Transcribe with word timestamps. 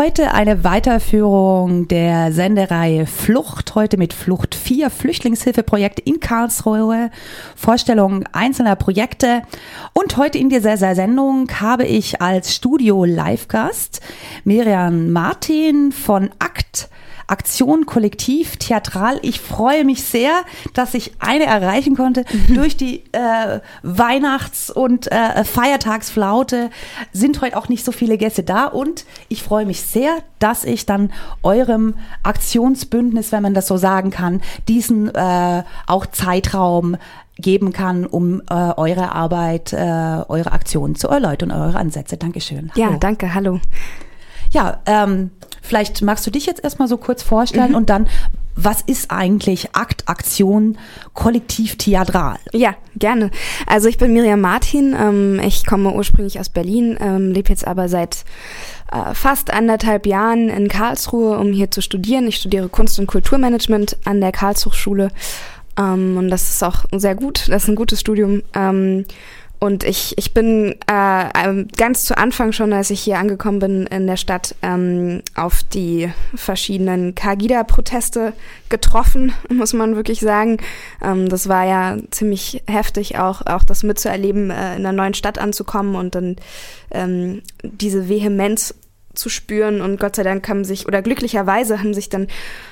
Heute 0.00 0.32
eine 0.32 0.62
Weiterführung 0.62 1.88
der 1.88 2.30
Sendereihe 2.30 3.04
Flucht, 3.04 3.74
heute 3.74 3.96
mit 3.96 4.12
Flucht 4.12 4.54
4, 4.54 4.90
Flüchtlingshilfeprojekt 4.90 5.98
in 5.98 6.20
Karlsruhe, 6.20 7.10
Vorstellung 7.56 8.22
einzelner 8.30 8.76
Projekte. 8.76 9.42
Und 9.94 10.16
heute 10.16 10.38
in 10.38 10.50
dieser 10.50 10.76
Sendung 10.94 11.50
habe 11.60 11.84
ich 11.84 12.22
als 12.22 12.54
Studio-Live-Gast 12.54 14.00
Miriam 14.44 15.10
Martin 15.10 15.90
von 15.90 16.30
ACT 16.38 16.88
Aktion 17.28 17.86
Kollektiv 17.86 18.56
Theatral. 18.56 19.18
Ich 19.22 19.40
freue 19.40 19.84
mich 19.84 20.02
sehr, 20.02 20.42
dass 20.74 20.94
ich 20.94 21.12
eine 21.20 21.44
erreichen 21.44 21.94
konnte. 21.94 22.24
Mhm. 22.48 22.54
Durch 22.54 22.76
die 22.76 23.04
äh, 23.12 23.60
Weihnachts- 23.82 24.70
und 24.70 25.12
äh, 25.12 25.44
Feiertagsflaute 25.44 26.70
sind 27.12 27.40
heute 27.40 27.56
auch 27.56 27.68
nicht 27.68 27.84
so 27.84 27.92
viele 27.92 28.18
Gäste 28.18 28.42
da 28.42 28.64
und 28.64 29.04
ich 29.28 29.42
freue 29.42 29.66
mich 29.66 29.82
sehr, 29.82 30.18
dass 30.38 30.64
ich 30.64 30.86
dann 30.86 31.12
eurem 31.42 31.94
Aktionsbündnis, 32.22 33.30
wenn 33.30 33.42
man 33.42 33.54
das 33.54 33.66
so 33.66 33.76
sagen 33.76 34.10
kann, 34.10 34.40
diesen 34.66 35.14
äh, 35.14 35.62
auch 35.86 36.06
Zeitraum 36.06 36.96
geben 37.36 37.72
kann, 37.72 38.04
um 38.04 38.40
äh, 38.50 38.54
eure 38.54 39.12
Arbeit, 39.12 39.72
äh, 39.72 39.76
eure 39.76 40.52
Aktionen 40.52 40.96
zu 40.96 41.08
erläutern, 41.08 41.52
eure 41.52 41.78
Ansätze. 41.78 42.16
Dankeschön. 42.16 42.72
Hallo. 42.74 42.90
Ja, 42.92 42.96
danke, 42.98 43.34
hallo. 43.34 43.60
Ja, 44.50 44.80
ähm, 44.86 45.30
vielleicht 45.68 46.02
magst 46.02 46.26
du 46.26 46.30
dich 46.30 46.46
jetzt 46.46 46.64
erstmal 46.64 46.88
so 46.88 46.96
kurz 46.96 47.22
vorstellen 47.22 47.70
mhm. 47.70 47.76
und 47.76 47.90
dann, 47.90 48.08
was 48.56 48.82
ist 48.82 49.10
eigentlich 49.10 49.76
Akt, 49.76 50.08
Aktion, 50.08 50.78
Kollektiv 51.14 51.76
Theatral? 51.76 52.38
Ja, 52.52 52.74
gerne. 52.96 53.30
Also 53.66 53.88
ich 53.88 53.98
bin 53.98 54.12
Miriam 54.12 54.40
Martin, 54.40 54.96
ähm, 54.98 55.40
ich 55.44 55.64
komme 55.64 55.92
ursprünglich 55.92 56.40
aus 56.40 56.48
Berlin, 56.48 56.98
ähm, 57.00 57.30
lebe 57.32 57.50
jetzt 57.50 57.66
aber 57.66 57.88
seit 57.88 58.24
äh, 58.90 59.14
fast 59.14 59.52
anderthalb 59.52 60.06
Jahren 60.06 60.48
in 60.48 60.68
Karlsruhe, 60.68 61.38
um 61.38 61.52
hier 61.52 61.70
zu 61.70 61.82
studieren. 61.82 62.26
Ich 62.26 62.36
studiere 62.36 62.68
Kunst- 62.68 62.98
und 62.98 63.06
Kulturmanagement 63.06 63.96
an 64.04 64.20
der 64.20 64.32
Karlshochschule 64.32 65.10
ähm, 65.78 66.16
und 66.16 66.28
das 66.28 66.50
ist 66.50 66.64
auch 66.64 66.84
sehr 66.92 67.14
gut, 67.14 67.48
das 67.48 67.64
ist 67.64 67.68
ein 67.68 67.76
gutes 67.76 68.00
Studium. 68.00 68.42
Ähm, 68.54 69.04
und 69.60 69.82
ich, 69.82 70.16
ich 70.16 70.34
bin 70.34 70.76
äh, 70.88 71.28
ähm, 71.34 71.66
ganz 71.76 72.04
zu 72.04 72.16
Anfang 72.16 72.52
schon, 72.52 72.72
als 72.72 72.90
ich 72.90 73.00
hier 73.00 73.18
angekommen 73.18 73.58
bin 73.58 73.86
in 73.86 74.06
der 74.06 74.16
Stadt, 74.16 74.54
ähm, 74.62 75.22
auf 75.34 75.64
die 75.64 76.10
verschiedenen 76.34 77.16
Kagida-Proteste 77.16 78.34
getroffen, 78.68 79.32
muss 79.52 79.72
man 79.72 79.96
wirklich 79.96 80.20
sagen. 80.20 80.58
Ähm, 81.02 81.28
das 81.28 81.48
war 81.48 81.64
ja 81.64 81.96
ziemlich 82.10 82.62
heftig, 82.68 83.18
auch, 83.18 83.44
auch 83.46 83.64
das 83.64 83.82
mitzuerleben, 83.82 84.50
äh, 84.50 84.76
in 84.76 84.86
einer 84.86 84.92
neuen 84.92 85.14
Stadt 85.14 85.38
anzukommen 85.38 85.96
und 85.96 86.14
dann 86.14 86.36
ähm, 86.92 87.42
diese 87.62 88.08
Vehemenz 88.08 88.74
zu 89.14 89.28
spüren 89.28 89.80
und 89.80 89.98
Gott 89.98 90.14
sei 90.14 90.22
Dank 90.22 90.48
haben 90.48 90.64
sich 90.64 90.86
oder 90.86 91.02
glücklicherweise 91.02 91.80
haben 91.80 91.92
sich 91.92 92.08
dann 92.08 92.28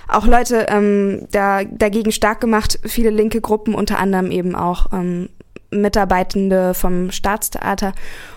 auch 0.06 0.27
Leute 0.27 0.67
ähm, 0.69 1.27
da, 1.33 1.65
dagegen 1.65 2.12
stark 2.12 2.41
gemacht, 2.41 2.78
viele 2.84 3.11
linke 3.11 3.41
Gruppen, 3.41 3.75
unter 3.75 3.98
anderem 3.98 4.31
eben 4.31 4.55
auch 4.55 4.93
ähm, 4.93 5.28
Mitarbeitende 5.70 6.75
vom 6.75 7.11
Staatstheater 7.11 7.92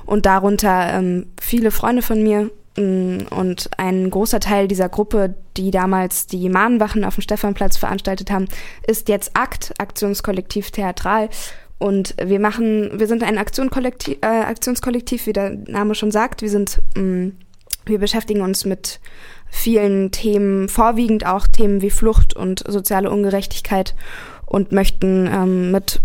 und 0.06 0.26
darunter 0.26 0.94
ähm, 0.94 1.28
viele 1.40 1.72
Freunde 1.72 2.02
von 2.02 2.24
mir 2.24 2.50
mm, 2.78 3.28
und 3.30 3.70
ein 3.78 4.10
großer 4.10 4.40
Teil 4.40 4.68
dieser 4.68 4.90
Gruppe, 4.90 5.36
die 5.58 5.72
damals 5.72 6.28
die 6.28 6.50
Mahnwachen 6.50 7.04
auf 7.04 7.16
dem 7.16 7.22
Stephanplatz 7.22 7.78
veranstaltet 7.78 8.32
haben, 8.32 8.48
ist 8.88 9.10
jetzt 9.10 9.32
ACT, 9.36 9.74
Aktionskollektiv 9.78 10.72
Theatral. 10.72 11.30
Und 11.78 12.16
wir 12.22 12.40
machen, 12.40 13.00
wir 13.00 13.08
sind 13.08 13.24
ein 13.24 13.38
Aktionskollektiv, 13.38 14.18
äh, 14.22 14.26
Aktionskollektiv, 14.26 15.28
wie 15.28 15.34
der 15.34 15.52
Name 15.52 15.96
schon 15.96 16.12
sagt. 16.12 16.42
Wir 16.42 16.50
sind, 16.50 16.82
mh, 16.96 17.02
mm, 17.02 17.38
wir 17.86 18.00
beschäftigen 18.00 18.42
uns 18.42 18.66
mit 18.66 19.00
vielen 19.50 20.12
Themen, 20.12 20.70
vorwiegend 20.70 21.26
auch 21.26 21.48
Themen 21.48 21.82
wie 21.82 21.90
Flucht 21.90 22.36
und 22.36 22.64
soziale 22.68 23.10
Ungerechtigkeit 23.10 23.96
und 24.46 24.72
möchten 24.72 25.28
ähm, 25.28 25.72
mit 25.72 26.02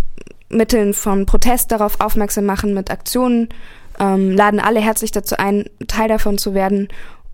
Mitteln 0.48 0.94
von 0.94 1.26
Protest 1.26 1.72
darauf 1.72 2.00
aufmerksam 2.00 2.44
machen, 2.44 2.74
mit 2.74 2.90
Aktionen, 2.90 3.48
ähm, 3.98 4.32
laden 4.32 4.60
alle 4.60 4.80
herzlich 4.80 5.12
dazu 5.12 5.36
ein, 5.36 5.64
Teil 5.86 6.08
davon 6.08 6.38
zu 6.38 6.54
werden. 6.54 6.88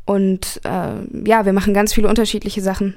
Und 0.04 0.60
äh, 0.64 1.28
ja, 1.28 1.44
wir 1.44 1.52
machen 1.52 1.74
ganz 1.74 1.92
viele 1.92 2.08
unterschiedliche 2.08 2.62
Sachen. 2.62 2.94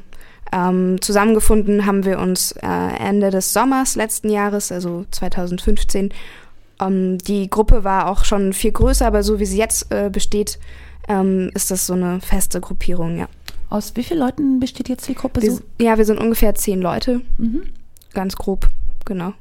Ähm, 0.51 1.01
zusammengefunden 1.01 1.85
haben 1.85 2.05
wir 2.05 2.19
uns 2.19 2.51
äh, 2.53 2.67
Ende 2.67 3.31
des 3.31 3.53
Sommers 3.53 3.95
letzten 3.95 4.29
Jahres, 4.29 4.71
also 4.71 5.05
2015. 5.11 6.13
Ähm, 6.79 7.17
die 7.19 7.49
Gruppe 7.49 7.83
war 7.83 8.07
auch 8.07 8.25
schon 8.25 8.53
viel 8.53 8.71
größer, 8.71 9.05
aber 9.05 9.23
so 9.23 9.39
wie 9.39 9.45
sie 9.45 9.57
jetzt 9.57 9.91
äh, 9.91 10.09
besteht, 10.11 10.59
ähm, 11.07 11.51
ist 11.53 11.71
das 11.71 11.87
so 11.87 11.93
eine 11.93 12.21
feste 12.21 12.61
Gruppierung, 12.61 13.17
ja. 13.17 13.27
Aus 13.69 13.93
wie 13.95 14.03
vielen 14.03 14.19
Leuten 14.19 14.59
besteht 14.59 14.89
jetzt 14.89 15.07
die 15.07 15.15
Gruppe 15.15 15.41
wir, 15.41 15.51
so? 15.51 15.61
Ja, 15.81 15.97
wir 15.97 16.05
sind 16.05 16.19
ungefähr 16.19 16.53
zehn 16.53 16.79
Leute. 16.79 17.21
Mhm. 17.37 17.63
Ganz 18.13 18.35
grob, 18.35 18.69
genau. 19.05 19.33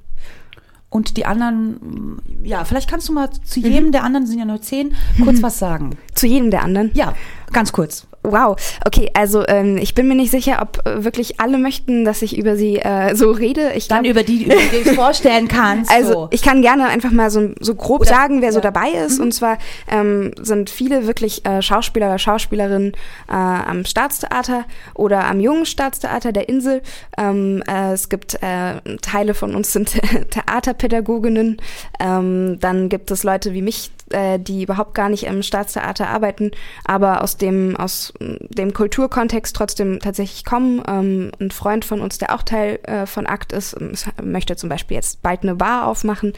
Und 0.92 1.16
die 1.16 1.24
anderen, 1.24 2.20
ja, 2.44 2.66
vielleicht 2.66 2.90
kannst 2.90 3.08
du 3.08 3.14
mal 3.14 3.30
zu 3.30 3.60
jedem 3.60 3.86
mhm. 3.86 3.92
der 3.92 4.04
anderen, 4.04 4.26
sind 4.26 4.38
ja 4.38 4.44
nur 4.44 4.60
zehn, 4.60 4.94
kurz 5.24 5.38
mhm. 5.38 5.42
was 5.42 5.58
sagen. 5.58 5.96
Zu 6.14 6.26
jedem 6.26 6.50
der 6.50 6.62
anderen? 6.62 6.90
Ja, 6.92 7.14
ganz 7.50 7.72
kurz. 7.72 8.06
Wow, 8.24 8.56
okay, 8.86 9.10
also 9.14 9.44
ähm, 9.48 9.78
ich 9.78 9.94
bin 9.94 10.06
mir 10.06 10.14
nicht 10.14 10.30
sicher, 10.30 10.60
ob 10.62 10.86
äh, 10.86 11.02
wirklich 11.02 11.40
alle 11.40 11.58
möchten, 11.58 12.04
dass 12.04 12.22
ich 12.22 12.38
über 12.38 12.56
sie 12.56 12.76
äh, 12.76 13.16
so 13.16 13.32
rede. 13.32 13.72
Ich 13.74 13.88
Dann 13.88 14.04
über 14.04 14.22
die, 14.22 14.44
über 14.44 14.54
die 14.54 14.84
du 14.84 14.94
vorstellen 14.94 15.48
kannst. 15.48 15.90
Also 15.90 16.12
so. 16.12 16.28
ich 16.30 16.42
kann 16.42 16.62
gerne 16.62 16.86
einfach 16.86 17.10
mal 17.10 17.30
so, 17.30 17.50
so 17.58 17.74
grob 17.74 18.02
Oder, 18.02 18.10
sagen, 18.10 18.40
wer 18.40 18.50
ja. 18.50 18.52
so 18.52 18.60
dabei 18.60 18.90
ist. 18.90 19.18
Mhm. 19.18 19.24
Und 19.24 19.32
zwar 19.32 19.58
ähm, 19.90 20.30
sind 20.40 20.70
viele 20.70 21.08
wirklich 21.08 21.44
äh, 21.44 21.62
Schauspieler 21.62 22.06
oder 22.06 22.18
Schauspielerinnen 22.18 22.92
äh, 23.28 23.32
am 23.32 23.84
Staatstheater 23.84 24.66
oder 24.94 25.24
am 25.24 25.40
Jungen 25.40 25.66
Staatstheater 25.66 26.30
der 26.30 26.48
Insel. 26.48 26.82
Ähm, 27.18 27.62
äh, 27.68 27.92
es 27.92 28.08
gibt 28.08 28.34
äh, 28.40 28.80
Teile 29.00 29.34
von 29.34 29.56
uns 29.56 29.72
sind 29.72 30.00
Theaterpädagoginnen. 30.30 31.60
Ähm, 31.98 32.58
dann 32.60 32.88
gibt 32.88 33.10
es 33.10 33.24
Leute 33.24 33.52
wie 33.52 33.62
mich, 33.62 33.90
äh, 34.12 34.38
die 34.38 34.62
überhaupt 34.62 34.94
gar 34.94 35.08
nicht 35.08 35.24
im 35.24 35.42
Staatstheater 35.42 36.08
arbeiten, 36.08 36.50
aber 36.84 37.22
aus 37.22 37.36
dem, 37.36 37.76
aus 37.76 38.12
dem 38.20 38.72
Kulturkontext 38.72 39.54
trotzdem 39.54 40.00
tatsächlich 40.00 40.44
kommen. 40.44 40.82
Ähm, 40.86 41.32
ein 41.40 41.50
Freund 41.50 41.84
von 41.84 42.00
uns, 42.00 42.18
der 42.18 42.34
auch 42.34 42.42
Teil 42.42 42.78
äh, 42.84 43.06
von 43.06 43.26
ACT 43.26 43.52
ist, 43.52 43.76
ähm, 43.80 43.92
möchte 44.22 44.56
zum 44.56 44.68
Beispiel 44.68 44.96
jetzt 44.96 45.22
bald 45.22 45.42
eine 45.42 45.54
Bar 45.54 45.86
aufmachen. 45.86 46.32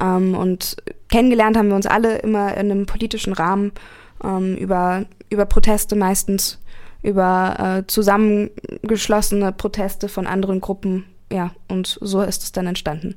Ähm, 0.00 0.34
und 0.34 0.76
kennengelernt 1.08 1.56
haben 1.56 1.68
wir 1.68 1.76
uns 1.76 1.86
alle 1.86 2.18
immer 2.18 2.56
in 2.56 2.70
einem 2.70 2.86
politischen 2.86 3.32
Rahmen 3.32 3.72
ähm, 4.24 4.56
über, 4.56 5.04
über 5.30 5.46
Proteste 5.46 5.96
meistens, 5.96 6.58
über 7.02 7.80
äh, 7.80 7.86
zusammengeschlossene 7.86 9.52
Proteste 9.52 10.08
von 10.08 10.26
anderen 10.26 10.60
Gruppen. 10.60 11.04
Ja, 11.30 11.50
und 11.68 11.98
so 12.00 12.22
ist 12.22 12.42
es 12.42 12.52
dann 12.52 12.66
entstanden. 12.66 13.16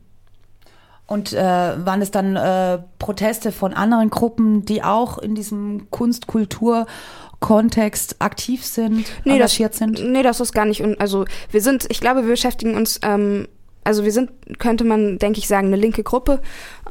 Und 1.12 1.34
äh, 1.34 1.44
waren 1.44 2.02
es 2.02 2.10
dann 2.10 2.36
äh, 2.38 2.80
Proteste 2.98 3.52
von 3.52 3.74
anderen 3.74 4.10
Gruppen, 4.10 4.64
die 4.64 4.82
auch 4.82 5.18
in 5.18 5.36
diesem 5.36 5.92
Kunst-Kultur-Kontext 5.92 8.16
aktiv 8.20 8.66
sind, 8.66 9.06
nee, 9.26 9.34
engagiert 9.34 9.72
das, 9.72 9.80
sind? 9.80 10.02
Nee, 10.10 10.24
das 10.24 10.40
ist 10.40 10.54
gar 10.54 10.64
nicht. 10.64 10.82
Also 11.02 11.26
wir 11.50 11.60
sind, 11.60 11.86
ich 11.90 12.00
glaube, 12.00 12.22
wir 12.22 12.30
beschäftigen 12.30 12.78
uns 12.78 13.02
ähm, 13.04 13.50
also 13.84 14.04
wir 14.04 14.12
sind, 14.12 14.30
könnte 14.60 14.84
man, 14.84 15.18
denke 15.18 15.40
ich, 15.40 15.48
sagen, 15.48 15.68
eine 15.68 15.76
linke 15.76 16.04
Gruppe. 16.04 16.40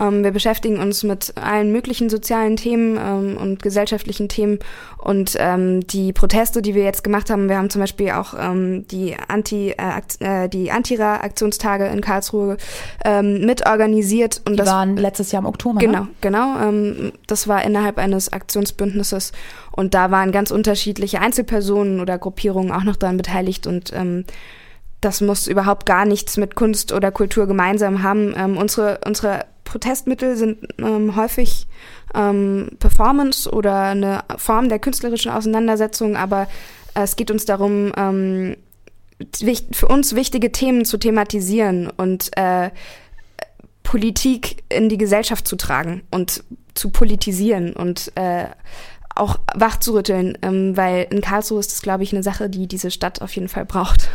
Ähm, 0.01 0.25
wir 0.25 0.33
beschäftigen 0.33 0.81
uns 0.81 1.05
mit 1.05 1.35
allen 1.37 1.71
möglichen 1.71 2.11
sozialen 2.11 2.57
Themen 2.57 2.99
ähm, 2.99 3.37
und 3.37 3.63
gesellschaftlichen 3.63 4.29
Themen. 4.29 4.59
Und 4.99 5.37
ähm, 5.39 5.87
die 5.87 6.13
Proteste, 6.13 6.63
die 6.63 6.75
wir 6.75 6.83
jetzt 6.83 7.05
gemacht 7.05 7.31
haben, 7.31 7.49
wir 7.49 7.59
haben 7.59 7.71
zum 7.71 7.81
Beispiel 7.81 8.11
auch 8.11 8.35
ähm, 8.37 8.89
die 8.89 9.15
Anti, 9.29 9.71
äh, 9.71 10.45
äh, 10.45 10.49
die 10.49 10.73
Antira-Aktionstage 10.73 11.87
in 11.87 12.01
Karlsruhe 12.01 12.57
ähm, 13.05 13.47
mitorganisiert. 13.47 14.43
Und 14.45 14.55
die 14.55 14.59
das 14.59 14.69
waren 14.69 14.97
letztes 14.97 15.31
Jahr 15.31 15.43
im 15.43 15.47
Oktober. 15.47 15.79
Genau, 15.79 16.01
ne? 16.01 16.09
genau. 16.21 16.59
Ähm, 16.61 17.13
das 17.29 17.47
war 17.47 17.63
innerhalb 17.63 17.99
eines 17.99 18.33
Aktionsbündnisses. 18.33 19.31
Und 19.71 19.95
da 19.95 20.11
waren 20.11 20.33
ganz 20.33 20.51
unterschiedliche 20.51 21.21
Einzelpersonen 21.21 22.01
oder 22.01 22.19
Gruppierungen 22.19 22.73
auch 22.73 22.83
noch 22.83 22.97
daran 22.97 23.17
beteiligt 23.17 23.69
und 23.69 23.93
ähm, 23.95 24.25
das 25.01 25.21
muss 25.21 25.47
überhaupt 25.47 25.87
gar 25.87 26.05
nichts 26.05 26.37
mit 26.37 26.55
Kunst 26.55 26.93
oder 26.93 27.11
Kultur 27.11 27.47
gemeinsam 27.47 28.03
haben. 28.03 28.35
Ähm, 28.37 28.57
unsere, 28.57 29.01
unsere 29.07 29.47
Protestmittel 29.65 30.37
sind 30.37 30.59
ähm, 30.79 31.17
häufig 31.17 31.67
ähm, 32.15 32.71
Performance 32.79 33.51
oder 33.51 33.83
eine 33.85 34.25
Form 34.37 34.69
der 34.69 34.79
künstlerischen 34.79 35.31
Auseinandersetzung, 35.31 36.17
aber 36.17 36.49
äh, 36.95 37.03
es 37.03 37.17
geht 37.17 37.31
uns 37.31 37.45
darum, 37.45 37.93
ähm, 37.97 38.57
für 39.73 39.87
uns 39.87 40.15
wichtige 40.15 40.51
Themen 40.51 40.85
zu 40.85 40.97
thematisieren 40.97 41.91
und 41.97 42.37
äh, 42.37 42.71
Politik 43.83 44.63
in 44.69 44.89
die 44.89 44.99
Gesellschaft 44.99 45.47
zu 45.47 45.57
tragen 45.57 46.03
und 46.11 46.43
zu 46.75 46.91
politisieren 46.91 47.73
und 47.73 48.13
äh, 48.15 48.47
auch 49.15 49.37
wachzurütteln, 49.55 50.39
ähm, 50.43 50.77
weil 50.77 51.07
in 51.11 51.21
Karlsruhe 51.21 51.61
ist 51.61 51.73
das, 51.73 51.83
glaube 51.83 52.03
ich, 52.03 52.13
eine 52.13 52.23
Sache, 52.23 52.49
die 52.49 52.67
diese 52.67 52.91
Stadt 52.91 53.21
auf 53.21 53.35
jeden 53.35 53.49
Fall 53.49 53.67
braucht. 53.67 54.09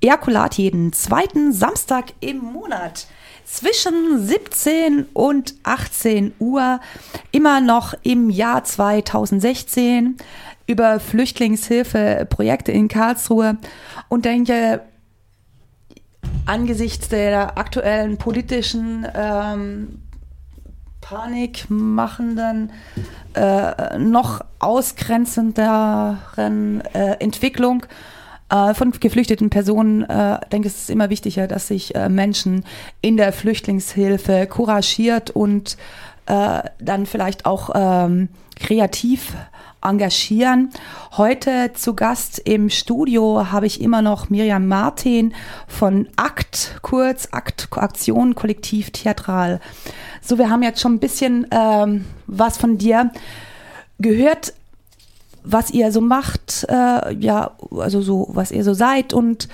Ejakulat 0.00 0.54
jeden 0.54 0.92
zweiten 0.92 1.52
Samstag 1.52 2.12
im 2.20 2.38
Monat. 2.38 3.06
zwischen 3.44 4.26
17 4.26 5.06
und 5.14 5.54
18 5.62 6.34
Uhr, 6.38 6.80
immer 7.32 7.62
noch 7.62 7.94
im 8.02 8.28
Jahr 8.28 8.62
2016, 8.62 10.18
über 10.66 11.00
Flüchtlingshilfeprojekte 11.00 12.72
in 12.72 12.88
Karlsruhe 12.88 13.56
und 14.08 14.26
denke, 14.26 14.82
angesichts 16.44 17.08
der 17.08 17.56
aktuellen 17.56 18.18
politischen 18.18 19.06
ähm, 19.14 20.02
panikmachenden, 21.00 22.70
äh, 23.34 23.98
noch 23.98 24.42
ausgrenzenderen 24.58 26.82
äh, 26.92 27.16
Entwicklung 27.18 27.86
äh, 28.50 28.74
von 28.74 28.92
geflüchteten 28.92 29.50
Personen, 29.50 30.02
äh, 30.04 30.38
denke 30.52 30.68
ich, 30.68 30.74
ist 30.74 30.82
es 30.84 30.88
immer 30.88 31.10
wichtiger, 31.10 31.46
dass 31.46 31.68
sich 31.68 31.94
äh, 31.94 32.08
Menschen 32.08 32.64
in 33.00 33.16
der 33.16 33.32
Flüchtlingshilfe 33.32 34.46
couragiert 34.46 35.30
und 35.30 35.76
äh, 36.26 36.62
dann 36.78 37.06
vielleicht 37.06 37.46
auch 37.46 37.70
ähm, 37.74 38.28
kreativ 38.56 39.34
engagieren. 39.82 40.70
Heute 41.16 41.72
zu 41.74 41.94
Gast 41.94 42.38
im 42.40 42.68
Studio 42.68 43.50
habe 43.52 43.66
ich 43.66 43.80
immer 43.80 44.02
noch 44.02 44.28
Miriam 44.28 44.66
Martin 44.66 45.34
von 45.66 46.08
ACT, 46.16 46.78
kurz 46.82 47.28
ACT, 47.30 47.68
Aktion 47.70 48.34
Kollektiv 48.34 48.90
Theatral. 48.90 49.60
So, 50.20 50.36
wir 50.38 50.50
haben 50.50 50.62
jetzt 50.62 50.80
schon 50.80 50.94
ein 50.94 50.98
bisschen 50.98 51.46
ähm, 51.50 52.06
was 52.26 52.58
von 52.58 52.76
dir 52.76 53.10
gehört 53.98 54.52
was 55.44 55.70
ihr 55.70 55.92
so 55.92 56.00
macht, 56.00 56.66
äh, 56.68 57.14
ja, 57.14 57.52
also 57.70 58.00
so, 58.02 58.28
was 58.32 58.50
ihr 58.50 58.64
so 58.64 58.74
seid 58.74 59.12
und 59.12 59.48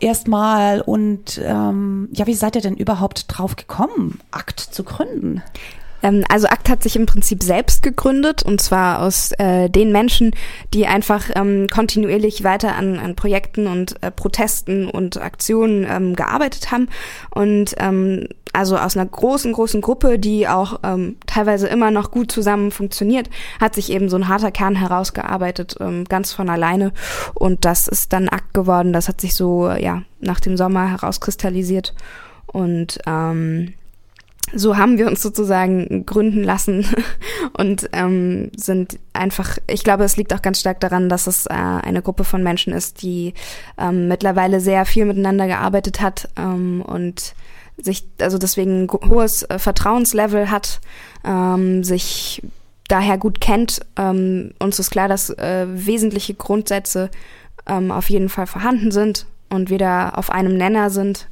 erstmal 0.00 0.80
und 0.80 1.40
ähm, 1.42 2.08
ja, 2.12 2.26
wie 2.26 2.34
seid 2.34 2.56
ihr 2.56 2.62
denn 2.62 2.76
überhaupt 2.76 3.26
drauf 3.28 3.56
gekommen, 3.56 4.20
Akt 4.30 4.60
zu 4.60 4.84
gründen? 4.84 5.42
Ähm, 6.04 6.22
also 6.28 6.46
ACT 6.46 6.68
hat 6.68 6.82
sich 6.82 6.94
im 6.94 7.06
Prinzip 7.06 7.42
selbst 7.42 7.82
gegründet 7.82 8.42
und 8.44 8.60
zwar 8.60 9.00
aus 9.00 9.32
äh, 9.38 9.68
den 9.68 9.90
Menschen, 9.90 10.32
die 10.72 10.86
einfach 10.86 11.30
ähm, 11.34 11.66
kontinuierlich 11.72 12.44
weiter 12.44 12.76
an, 12.76 12.98
an 12.98 13.16
Projekten 13.16 13.66
und 13.66 14.00
äh, 14.02 14.10
Protesten 14.10 14.88
und 14.88 15.20
Aktionen 15.20 15.86
ähm, 15.88 16.14
gearbeitet 16.14 16.70
haben 16.70 16.88
und 17.34 17.74
ähm, 17.78 18.28
also 18.52 18.78
aus 18.78 18.96
einer 18.96 19.06
großen, 19.06 19.52
großen 19.52 19.80
Gruppe, 19.80 20.18
die 20.18 20.46
auch 20.46 20.78
ähm, 20.84 21.16
teilweise 21.26 21.66
immer 21.66 21.90
noch 21.90 22.12
gut 22.12 22.30
zusammen 22.30 22.70
funktioniert, 22.70 23.28
hat 23.60 23.74
sich 23.74 23.90
eben 23.90 24.08
so 24.08 24.16
ein 24.16 24.28
harter 24.28 24.52
Kern 24.52 24.76
herausgearbeitet, 24.76 25.76
ähm, 25.80 26.04
ganz 26.04 26.32
von 26.32 26.48
alleine. 26.48 26.92
Und 27.34 27.64
das 27.64 27.88
ist 27.88 28.12
dann 28.12 28.28
Akt 28.28 28.54
geworden. 28.54 28.92
Das 28.92 29.08
hat 29.08 29.20
sich 29.20 29.34
so, 29.34 29.68
ja, 29.68 30.02
nach 30.20 30.38
dem 30.38 30.56
Sommer 30.56 30.88
herauskristallisiert. 30.88 31.94
Und 32.46 33.00
ähm, 33.06 33.74
so 34.52 34.76
haben 34.76 34.98
wir 34.98 35.06
uns 35.06 35.22
sozusagen 35.22 36.06
gründen 36.06 36.42
lassen 36.42 36.86
und 37.58 37.88
ähm, 37.92 38.50
sind 38.56 38.98
einfach, 39.12 39.58
ich 39.66 39.84
glaube, 39.84 40.04
es 40.04 40.16
liegt 40.16 40.34
auch 40.34 40.42
ganz 40.42 40.60
stark 40.60 40.80
daran, 40.80 41.08
dass 41.08 41.26
es 41.26 41.46
äh, 41.46 41.52
eine 41.52 42.02
Gruppe 42.02 42.24
von 42.24 42.42
Menschen 42.42 42.72
ist, 42.72 43.02
die 43.02 43.34
ähm, 43.78 44.08
mittlerweile 44.08 44.60
sehr 44.60 44.84
viel 44.84 45.04
miteinander 45.04 45.46
gearbeitet 45.46 46.00
hat 46.00 46.28
ähm, 46.36 46.82
und 46.82 47.34
sich, 47.76 48.06
also 48.20 48.38
deswegen 48.38 48.88
hohes 48.88 49.42
äh, 49.44 49.58
Vertrauenslevel 49.58 50.50
hat, 50.50 50.80
ähm, 51.24 51.82
sich 51.82 52.42
daher 52.88 53.18
gut 53.18 53.40
kennt. 53.40 53.80
Ähm, 53.96 54.52
uns 54.58 54.78
ist 54.78 54.90
klar, 54.90 55.08
dass 55.08 55.30
äh, 55.30 55.66
wesentliche 55.68 56.34
Grundsätze 56.34 57.10
ähm, 57.66 57.90
auf 57.90 58.10
jeden 58.10 58.28
Fall 58.28 58.46
vorhanden 58.46 58.90
sind 58.90 59.26
und 59.48 59.70
wieder 59.70 60.18
auf 60.18 60.30
einem 60.30 60.56
Nenner 60.56 60.90
sind 60.90 61.28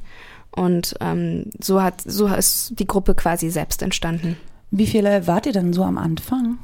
und 0.55 0.95
ähm, 1.01 1.45
so 1.59 1.81
hat 1.81 2.01
so 2.05 2.27
ist 2.27 2.73
die 2.79 2.87
Gruppe 2.87 3.15
quasi 3.15 3.49
selbst 3.49 3.81
entstanden. 3.81 4.37
Wie 4.71 4.87
viele 4.87 5.27
wart 5.27 5.45
ihr 5.45 5.53
denn 5.53 5.73
so 5.73 5.83
am 5.83 5.97
Anfang? 5.97 6.57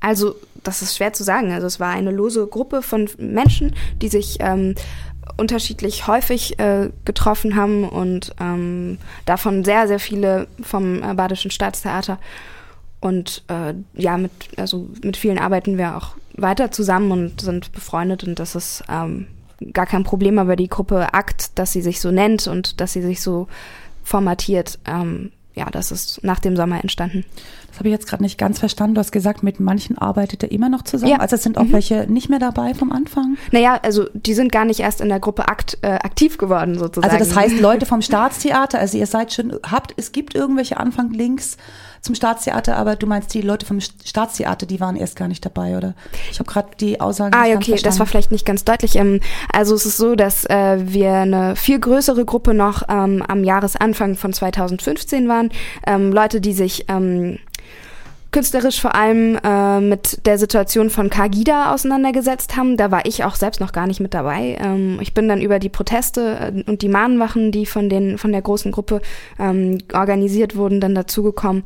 Also 0.00 0.34
das 0.62 0.82
ist 0.82 0.96
schwer 0.96 1.12
zu 1.12 1.24
sagen. 1.24 1.52
Also 1.52 1.66
es 1.66 1.80
war 1.80 1.90
eine 1.90 2.10
lose 2.10 2.46
Gruppe 2.46 2.82
von 2.82 3.08
Menschen, 3.18 3.74
die 4.00 4.08
sich 4.08 4.38
ähm, 4.40 4.74
unterschiedlich 5.36 6.06
häufig 6.06 6.58
äh, 6.58 6.90
getroffen 7.04 7.56
haben 7.56 7.88
und 7.88 8.34
ähm, 8.40 8.98
davon 9.26 9.64
sehr, 9.64 9.88
sehr 9.88 10.00
viele 10.00 10.48
vom 10.62 11.02
äh, 11.02 11.14
Badischen 11.14 11.50
Staatstheater. 11.50 12.18
Und 13.00 13.44
äh, 13.48 13.74
ja, 13.94 14.18
mit, 14.18 14.32
also 14.56 14.88
mit 15.02 15.16
vielen 15.16 15.38
arbeiten 15.38 15.78
wir 15.78 15.96
auch 15.96 16.14
weiter 16.36 16.70
zusammen 16.70 17.10
und 17.12 17.40
sind 17.40 17.72
befreundet 17.72 18.24
und 18.24 18.38
das 18.38 18.54
ist 18.54 18.84
ähm, 18.90 19.26
gar 19.72 19.86
kein 19.86 20.04
Problem, 20.04 20.38
aber 20.38 20.56
die 20.56 20.68
Gruppe 20.68 21.12
Akt, 21.14 21.58
dass 21.58 21.72
sie 21.72 21.82
sich 21.82 22.00
so 22.00 22.10
nennt 22.10 22.46
und 22.46 22.80
dass 22.80 22.92
sie 22.92 23.02
sich 23.02 23.20
so 23.20 23.48
formatiert, 24.02 24.78
ähm, 24.86 25.32
ja, 25.54 25.66
das 25.70 25.90
ist 25.90 26.22
nach 26.22 26.38
dem 26.38 26.56
Sommer 26.56 26.80
entstanden. 26.80 27.24
Das 27.68 27.78
habe 27.78 27.88
ich 27.88 27.92
jetzt 27.92 28.06
gerade 28.06 28.22
nicht 28.22 28.38
ganz 28.38 28.58
verstanden. 28.58 28.94
Du 28.94 29.00
hast 29.00 29.12
gesagt, 29.12 29.42
mit 29.42 29.60
manchen 29.60 29.98
arbeitet 29.98 30.42
er 30.42 30.52
immer 30.52 30.68
noch 30.68 30.82
zusammen. 30.82 31.12
Ja. 31.12 31.18
Also 31.18 31.36
es 31.36 31.42
sind 31.42 31.58
auch 31.58 31.64
mhm. 31.64 31.72
welche 31.72 32.06
nicht 32.10 32.30
mehr 32.30 32.38
dabei 32.38 32.72
vom 32.72 32.92
Anfang? 32.92 33.36
Naja, 33.50 33.78
also 33.82 34.08
die 34.14 34.34
sind 34.34 34.52
gar 34.52 34.64
nicht 34.64 34.80
erst 34.80 35.00
in 35.00 35.08
der 35.08 35.20
Gruppe 35.20 35.48
akt, 35.48 35.78
äh, 35.82 35.88
aktiv 35.88 36.38
geworden 36.38 36.78
sozusagen. 36.78 37.12
Also 37.12 37.24
das 37.24 37.36
heißt, 37.36 37.60
Leute 37.60 37.84
vom 37.84 38.00
Staatstheater, 38.00 38.78
also 38.78 38.96
ihr 38.96 39.06
seid 39.06 39.32
schon, 39.32 39.58
habt, 39.68 39.92
es 39.96 40.12
gibt 40.12 40.34
irgendwelche 40.34 40.78
Anfang-Links 40.78 41.56
zum 42.00 42.14
Staatstheater, 42.14 42.76
aber 42.76 42.96
du 42.96 43.06
meinst 43.06 43.32
die 43.34 43.42
Leute 43.42 43.66
vom 43.66 43.80
Staatstheater, 43.80 44.66
die 44.66 44.80
waren 44.80 44.96
erst 44.96 45.16
gar 45.16 45.28
nicht 45.28 45.44
dabei, 45.44 45.76
oder? 45.76 45.94
Ich 46.30 46.38
habe 46.38 46.50
gerade 46.50 46.68
die 46.78 47.00
Aussage 47.00 47.36
Ah, 47.36 47.46
okay, 47.54 47.78
das 47.82 47.98
war 47.98 48.06
vielleicht 48.06 48.32
nicht 48.32 48.46
ganz 48.46 48.64
deutlich. 48.64 48.96
Ähm, 48.96 49.20
also 49.52 49.74
es 49.74 49.86
ist 49.86 49.96
so, 49.96 50.14
dass 50.14 50.44
äh, 50.46 50.78
wir 50.80 51.12
eine 51.12 51.56
viel 51.56 51.78
größere 51.78 52.24
Gruppe 52.24 52.54
noch 52.54 52.82
ähm, 52.88 53.22
am 53.26 53.44
Jahresanfang 53.44 54.16
von 54.16 54.32
2015 54.32 55.28
waren. 55.28 55.50
Ähm, 55.86 56.12
Leute, 56.12 56.40
die 56.40 56.52
sich 56.52 56.86
künstlerisch 58.32 58.80
vor 58.80 58.94
allem 58.94 59.38
äh, 59.42 59.80
mit 59.80 60.24
der 60.26 60.38
Situation 60.38 60.90
von 60.90 61.10
Kagida 61.10 61.74
auseinandergesetzt 61.74 62.56
haben. 62.56 62.76
Da 62.76 62.90
war 62.90 63.04
ich 63.06 63.24
auch 63.24 63.34
selbst 63.34 63.60
noch 63.60 63.72
gar 63.72 63.86
nicht 63.86 64.00
mit 64.00 64.14
dabei. 64.14 64.56
Ähm, 64.60 64.98
ich 65.00 65.14
bin 65.14 65.28
dann 65.28 65.40
über 65.40 65.58
die 65.58 65.68
Proteste 65.68 66.52
äh, 66.54 66.70
und 66.70 66.82
die 66.82 66.88
Mahnwachen, 66.88 67.52
die 67.52 67.66
von 67.66 67.88
den 67.88 68.18
von 68.18 68.32
der 68.32 68.42
großen 68.42 68.72
Gruppe 68.72 69.00
ähm, 69.38 69.78
organisiert 69.92 70.56
wurden, 70.56 70.80
dann 70.80 70.94
dazugekommen. 70.94 71.64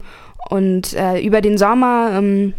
Und 0.48 0.94
äh, 0.94 1.20
über 1.20 1.40
den 1.40 1.58
Sommer 1.58 2.10
ähm, 2.12 2.54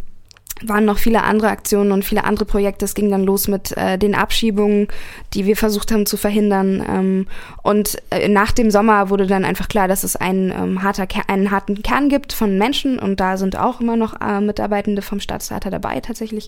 waren 0.64 0.86
noch 0.86 1.00
viele 1.00 1.24
andere 1.24 1.50
Aktionen 1.50 1.92
und 1.92 2.06
viele 2.06 2.24
andere 2.24 2.46
Projekte. 2.46 2.86
Es 2.86 2.94
ging 2.94 3.10
dann 3.10 3.24
los 3.24 3.50
mit 3.50 3.76
äh, 3.76 3.98
den 3.98 4.16
Abschiebungen, 4.16 4.88
die 5.34 5.46
wir 5.46 5.58
versucht 5.58 5.92
haben 5.92 6.06
zu 6.06 6.16
verhindern. 6.16 6.84
Ähm, 6.88 7.28
und 7.62 7.98
äh, 8.10 8.30
nach 8.30 8.54
dem 8.54 8.72
Sommer 8.72 9.10
wurde 9.10 9.28
dann 9.28 9.44
einfach 9.44 9.68
klar, 9.68 9.90
dass 9.90 10.06
es 10.06 10.16
einen, 10.16 10.52
ähm, 10.52 10.82
harter 10.82 11.08
einen 11.28 11.52
harten 11.52 11.84
Kern 11.84 12.08
gibt 12.08 12.32
von 12.32 12.58
Menschen 12.58 13.00
und 13.00 13.20
da 13.20 13.36
sind 13.36 13.58
auch 13.58 13.82
immer 13.82 13.98
noch 13.98 14.22
äh, 14.22 14.40
Mitarbeitende 14.40 15.02
vom 15.02 15.20
Staatstheater 15.20 15.72
dabei 15.72 16.00
tatsächlich. 16.00 16.48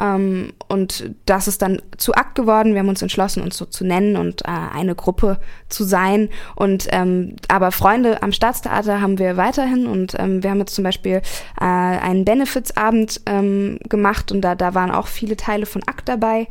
Ähm, 0.00 0.52
und 0.66 1.10
das 1.26 1.46
ist 1.46 1.62
dann 1.62 1.80
zu 1.96 2.12
Akt 2.14 2.34
geworden. 2.34 2.72
Wir 2.72 2.80
haben 2.80 2.88
uns 2.88 3.02
entschlossen, 3.02 3.40
uns 3.40 3.56
so 3.56 3.66
zu 3.66 3.84
nennen 3.84 4.16
und 4.16 4.42
äh, 4.42 4.48
eine 4.48 4.96
Gruppe 4.96 5.38
zu 5.68 5.84
sein. 5.84 6.28
Und 6.56 6.88
ähm, 6.90 7.36
aber 7.46 7.70
Freunde 7.70 8.20
am 8.20 8.32
Staatstheater 8.32 9.00
haben 9.00 9.20
wir 9.20 9.36
weiterhin 9.36 9.86
und 9.86 10.14
ähm, 10.18 10.42
wir 10.42 10.50
haben 10.50 10.58
jetzt 10.58 10.74
zum 10.74 10.82
Beispiel 10.82 11.22
äh, 11.60 11.64
einen 11.64 12.24
Benefitsabend 12.24 13.20
ähm, 13.26 13.43
gemacht 13.88 14.32
und 14.32 14.40
da, 14.40 14.54
da 14.54 14.74
waren 14.74 14.90
auch 14.90 15.06
viele 15.06 15.36
Teile 15.36 15.66
von 15.66 15.82
Akt 15.84 16.08
dabei. 16.08 16.46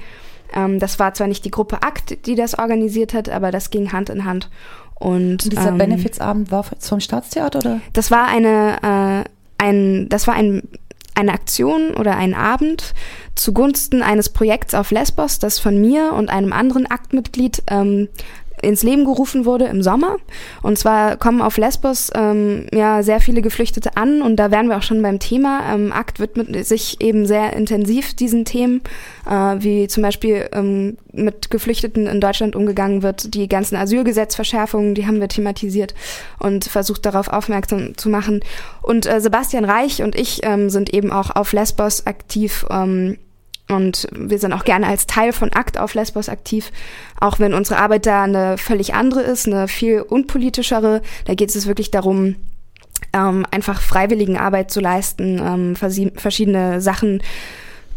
Ähm, 0.54 0.80
das 0.80 1.00
war 1.00 1.14
zwar 1.14 1.28
nicht 1.28 1.46
die 1.46 1.52
Gruppe 1.52 1.84
Akt, 1.84 2.26
die 2.26 2.36
das 2.36 2.58
organisiert 2.58 3.14
hat, 3.14 3.30
aber 3.30 3.52
das 3.52 3.70
ging 3.70 3.92
Hand 3.92 4.10
in 4.10 4.26
Hand. 4.26 4.50
Und, 4.96 5.44
und 5.44 5.52
dieser 5.52 5.70
ähm, 5.70 5.78
Benefitsabend 5.78 6.52
war 6.52 6.64
vom 6.64 7.00
Staatstheater 7.00 7.60
oder? 7.60 7.82
Das 7.94 8.12
war 8.12 8.28
eine, 8.28 9.26
äh, 9.28 9.64
ein, 9.64 10.08
das 10.10 10.28
war 10.28 10.36
ein 10.36 10.64
eine 11.16 11.34
Aktion 11.34 11.92
oder 11.92 12.18
ein 12.18 12.34
Abend 12.34 12.94
zugunsten 13.36 14.02
eines 14.02 14.30
Projekts 14.30 14.74
auf 14.74 14.92
Lesbos, 14.92 15.40
das 15.40 15.60
von 15.60 15.80
mir 15.80 16.14
und 16.14 16.30
einem 16.30 16.54
anderen 16.54 16.88
Aktmitglied 16.88 17.64
ähm, 17.68 18.10
ins 18.64 18.84
Leben 18.84 19.06
gerufen 19.06 19.46
wurde 19.46 19.66
im 19.66 19.84
Sommer. 19.84 20.18
Und 20.62 20.78
zwar 20.78 21.18
kommen 21.18 21.42
auf 21.42 21.58
Lesbos 21.58 22.10
ähm, 22.16 22.68
ja 22.74 23.04
sehr 23.04 23.20
viele 23.20 23.42
Geflüchtete 23.42 23.98
an 23.98 24.22
und 24.22 24.38
da 24.38 24.52
wären 24.52 24.68
wir 24.68 24.78
auch 24.78 24.84
schon 24.84 25.02
beim 25.02 25.20
Thema. 25.20 25.62
Ähm, 25.74 25.92
Akt 25.92 26.20
widmet 26.20 26.66
sich 26.66 27.02
eben 27.02 27.26
sehr 27.26 27.54
intensiv 27.54 28.14
diesen 28.14 28.46
Themen, 28.46 28.82
äh, 29.30 29.56
wie 29.60 29.88
zum 29.88 30.04
Beispiel 30.04 30.50
ähm, 30.54 30.98
mit 31.12 31.52
Geflüchteten 31.52 32.08
in 32.08 32.22
Deutschland 32.22 32.56
umgegangen 32.56 33.04
wird. 33.04 33.34
Die 33.34 33.48
ganzen 33.48 33.76
Asylgesetzverschärfungen, 33.76 34.96
die 34.96 35.06
haben 35.06 35.20
wir 35.20 35.28
thematisiert 35.28 35.94
und 36.40 36.66
versucht 36.66 37.06
darauf 37.06 37.28
aufmerksam 37.28 37.98
zu 37.98 38.10
machen. 38.10 38.42
Und 38.82 39.06
äh, 39.06 39.22
Sebastian 39.22 39.66
Reich 39.66 40.02
und 40.02 40.16
ich 40.16 40.42
ähm, 40.44 40.70
sind 40.70 40.94
eben 40.94 41.12
auch 41.12 41.36
auf 41.36 41.54
Lesbos 41.54 42.08
aktiv. 42.08 42.66
Ähm, 42.70 43.18
und 43.70 44.08
wir 44.12 44.40
sind 44.40 44.54
auch 44.54 44.66
gerne 44.66 44.88
als 44.88 45.08
Teil 45.08 45.32
von 45.32 45.52
Akt 45.54 45.78
auf 45.78 45.94
Lesbos 45.94 46.30
aktiv, 46.30 46.72
auch 47.20 47.40
wenn 47.40 47.54
unsere 47.54 47.80
Arbeit 47.80 48.06
da 48.06 48.24
eine 48.24 48.58
völlig 48.58 48.94
andere 48.94 49.22
ist, 49.22 49.48
eine 49.48 49.68
viel 49.68 50.02
unpolitischere. 50.02 51.02
Da 51.26 51.34
geht 51.34 51.56
es 51.56 51.66
wirklich 51.66 51.90
darum, 51.90 52.36
ähm, 53.14 53.46
einfach 53.52 53.82
freiwilligen 53.82 54.38
Arbeit 54.38 54.72
zu 54.72 54.80
leisten, 54.80 55.40
ähm, 55.40 55.76
verschiedene 55.76 56.82
Sachen 56.82 57.22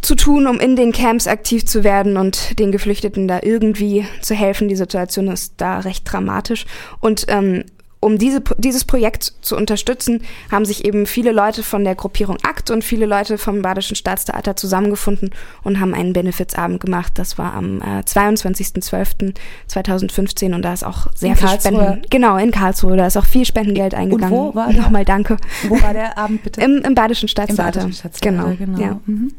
zu 0.03 0.15
tun, 0.15 0.47
um 0.47 0.61
in 0.61 0.77
den 0.77 0.93
Camps 0.93 1.27
aktiv 1.27 1.67
zu 1.67 1.83
werden 1.83 2.17
und 2.17 2.59
den 2.61 2.71
Geflüchteten 2.71 3.27
da 3.27 3.41
irgendwie 3.43 4.07
zu 4.21 4.35
helfen. 4.35 4.69
Die 4.69 4.77
Situation 4.77 5.27
ist 5.29 5.55
da 5.57 5.81
recht 5.81 6.11
dramatisch. 6.11 6.65
Und 7.01 7.25
ähm, 7.29 7.65
um 8.07 8.19
diese, 8.19 8.41
dieses 8.59 8.85
Projekt 8.85 9.33
zu 9.41 9.57
unterstützen, 9.57 10.23
haben 10.53 10.65
sich 10.65 10.85
eben 10.85 11.07
viele 11.07 11.33
Leute 11.33 11.65
von 11.65 11.83
der 11.83 11.97
Gruppierung 11.97 12.37
ACT 12.45 12.71
und 12.71 12.85
viele 12.85 13.05
Leute 13.05 13.37
vom 13.37 13.63
Badischen 13.63 13.97
Staatstheater 13.97 14.55
zusammengefunden 14.55 15.31
und 15.65 15.81
haben 15.81 15.93
einen 15.93 16.13
Benefitsabend 16.13 16.79
gemacht. 16.81 17.15
Das 17.17 17.37
war 17.37 17.53
am 17.55 17.83
äh, 17.83 18.03
22.12.2015 18.07 20.55
und 20.55 20.63
da 20.63 20.73
ist 20.73 20.85
auch 20.85 21.09
sehr 21.17 21.31
In 21.31 21.37
viel 21.37 21.49
Karlsruhe? 21.49 21.73
Spenden. 21.83 22.07
Genau, 22.11 22.37
in 22.37 22.53
Karlsruhe. 22.53 22.97
Da 22.97 23.09
ist 23.09 23.17
auch 23.17 23.27
viel 23.27 23.45
Spendengeld 23.45 23.93
eingegangen. 23.95 24.31
wo 24.33 24.55
war 24.55 24.67
der? 24.73 24.83
Nochmal 24.83 25.05
danke. 25.05 25.37
Wo 25.69 25.83
war 25.83 25.93
der 25.93 26.17
Abend 26.17 26.45
bitte? 26.45 26.61
Im, 26.61 26.83
im 26.83 26.95
Badischen 26.95 27.25
Im 27.27 27.31
Staatstheater. 27.31 27.81
Badischen 27.81 27.93
Staatstheater, 27.93 28.55
Genau. 28.57 28.79
Ja. 28.79 29.01
Mhm. 29.07 29.33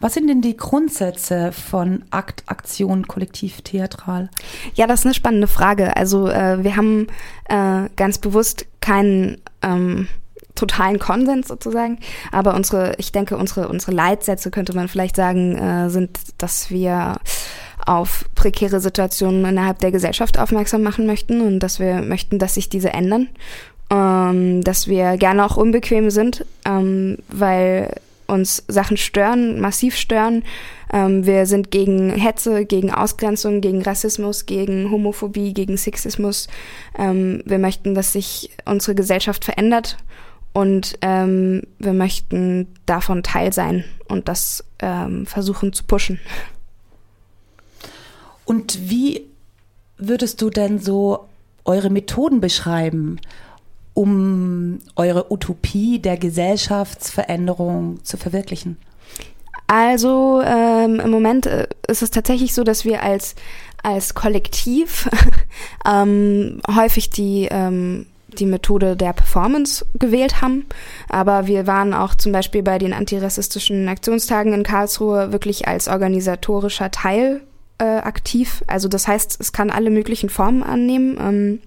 Was 0.00 0.14
sind 0.14 0.28
denn 0.28 0.40
die 0.40 0.56
Grundsätze 0.56 1.52
von 1.52 2.04
Akt, 2.10 2.44
Aktion, 2.46 3.06
Kollektiv, 3.06 3.62
Theatral? 3.62 4.28
Ja, 4.74 4.86
das 4.86 5.00
ist 5.00 5.06
eine 5.06 5.14
spannende 5.14 5.46
Frage. 5.46 5.96
Also 5.96 6.28
äh, 6.28 6.62
wir 6.62 6.76
haben 6.76 7.06
äh, 7.48 7.88
ganz 7.96 8.18
bewusst 8.18 8.66
keinen 8.80 9.38
ähm, 9.62 10.08
totalen 10.54 10.98
Konsens 10.98 11.48
sozusagen, 11.48 11.98
aber 12.30 12.54
unsere, 12.54 12.94
ich 12.98 13.12
denke, 13.12 13.36
unsere 13.36 13.68
unsere 13.68 13.92
Leitsätze 13.92 14.50
könnte 14.50 14.74
man 14.74 14.88
vielleicht 14.88 15.16
sagen, 15.16 15.56
äh, 15.56 15.90
sind, 15.90 16.18
dass 16.38 16.70
wir 16.70 17.16
auf 17.86 18.24
prekäre 18.34 18.80
Situationen 18.80 19.44
innerhalb 19.44 19.78
der 19.80 19.90
Gesellschaft 19.90 20.38
aufmerksam 20.38 20.82
machen 20.82 21.06
möchten 21.06 21.40
und 21.40 21.60
dass 21.60 21.80
wir 21.80 22.02
möchten, 22.02 22.38
dass 22.38 22.54
sich 22.54 22.68
diese 22.68 22.92
ändern, 22.92 23.28
ähm, 23.90 24.62
dass 24.62 24.86
wir 24.86 25.16
gerne 25.16 25.44
auch 25.44 25.56
unbequem 25.56 26.10
sind, 26.10 26.46
ähm, 26.64 27.18
weil 27.28 27.94
uns 28.34 28.64
Sachen 28.68 28.96
stören, 28.96 29.60
massiv 29.60 29.96
stören. 29.96 30.42
Ähm, 30.92 31.24
wir 31.24 31.46
sind 31.46 31.70
gegen 31.70 32.10
Hetze, 32.10 32.66
gegen 32.66 32.92
Ausgrenzung, 32.92 33.60
gegen 33.60 33.82
Rassismus, 33.82 34.46
gegen 34.46 34.90
Homophobie, 34.90 35.54
gegen 35.54 35.76
Sexismus. 35.76 36.48
Ähm, 36.98 37.42
wir 37.46 37.58
möchten, 37.58 37.94
dass 37.94 38.12
sich 38.12 38.50
unsere 38.66 38.94
Gesellschaft 38.94 39.44
verändert 39.44 39.96
und 40.52 40.98
ähm, 41.00 41.62
wir 41.78 41.92
möchten 41.92 42.68
davon 42.86 43.22
Teil 43.22 43.52
sein 43.52 43.84
und 44.08 44.28
das 44.28 44.64
ähm, 44.80 45.26
versuchen 45.26 45.72
zu 45.72 45.84
pushen. 45.84 46.20
Und 48.44 48.78
wie 48.90 49.22
würdest 49.96 50.40
du 50.42 50.50
denn 50.50 50.78
so 50.78 51.26
eure 51.64 51.90
Methoden 51.90 52.40
beschreiben, 52.40 53.18
um 53.94 54.80
eure 54.96 55.32
Utopie 55.32 56.00
der 56.00 56.16
Gesellschaftsveränderung 56.16 58.04
zu 58.04 58.16
verwirklichen? 58.16 58.76
Also 59.66 60.42
ähm, 60.44 61.00
im 61.00 61.10
Moment 61.10 61.46
äh, 61.46 61.66
ist 61.88 62.02
es 62.02 62.10
tatsächlich 62.10 62.54
so, 62.54 62.64
dass 62.64 62.84
wir 62.84 63.02
als, 63.02 63.34
als 63.82 64.14
Kollektiv 64.14 65.08
ähm, 65.86 66.60
häufig 66.68 67.10
die, 67.10 67.48
ähm, 67.50 68.06
die 68.28 68.46
Methode 68.46 68.96
der 68.96 69.14
Performance 69.14 69.86
gewählt 69.94 70.42
haben. 70.42 70.66
Aber 71.08 71.46
wir 71.46 71.66
waren 71.66 71.94
auch 71.94 72.14
zum 72.14 72.32
Beispiel 72.32 72.62
bei 72.62 72.78
den 72.78 72.92
antirassistischen 72.92 73.88
Aktionstagen 73.88 74.52
in 74.52 74.64
Karlsruhe 74.64 75.32
wirklich 75.32 75.66
als 75.66 75.88
organisatorischer 75.88 76.90
Teil 76.90 77.40
äh, 77.78 77.84
aktiv. 77.84 78.62
Also 78.66 78.88
das 78.88 79.08
heißt, 79.08 79.40
es 79.40 79.52
kann 79.52 79.70
alle 79.70 79.90
möglichen 79.90 80.28
Formen 80.28 80.62
annehmen. 80.62 81.16
Ähm, 81.18 81.60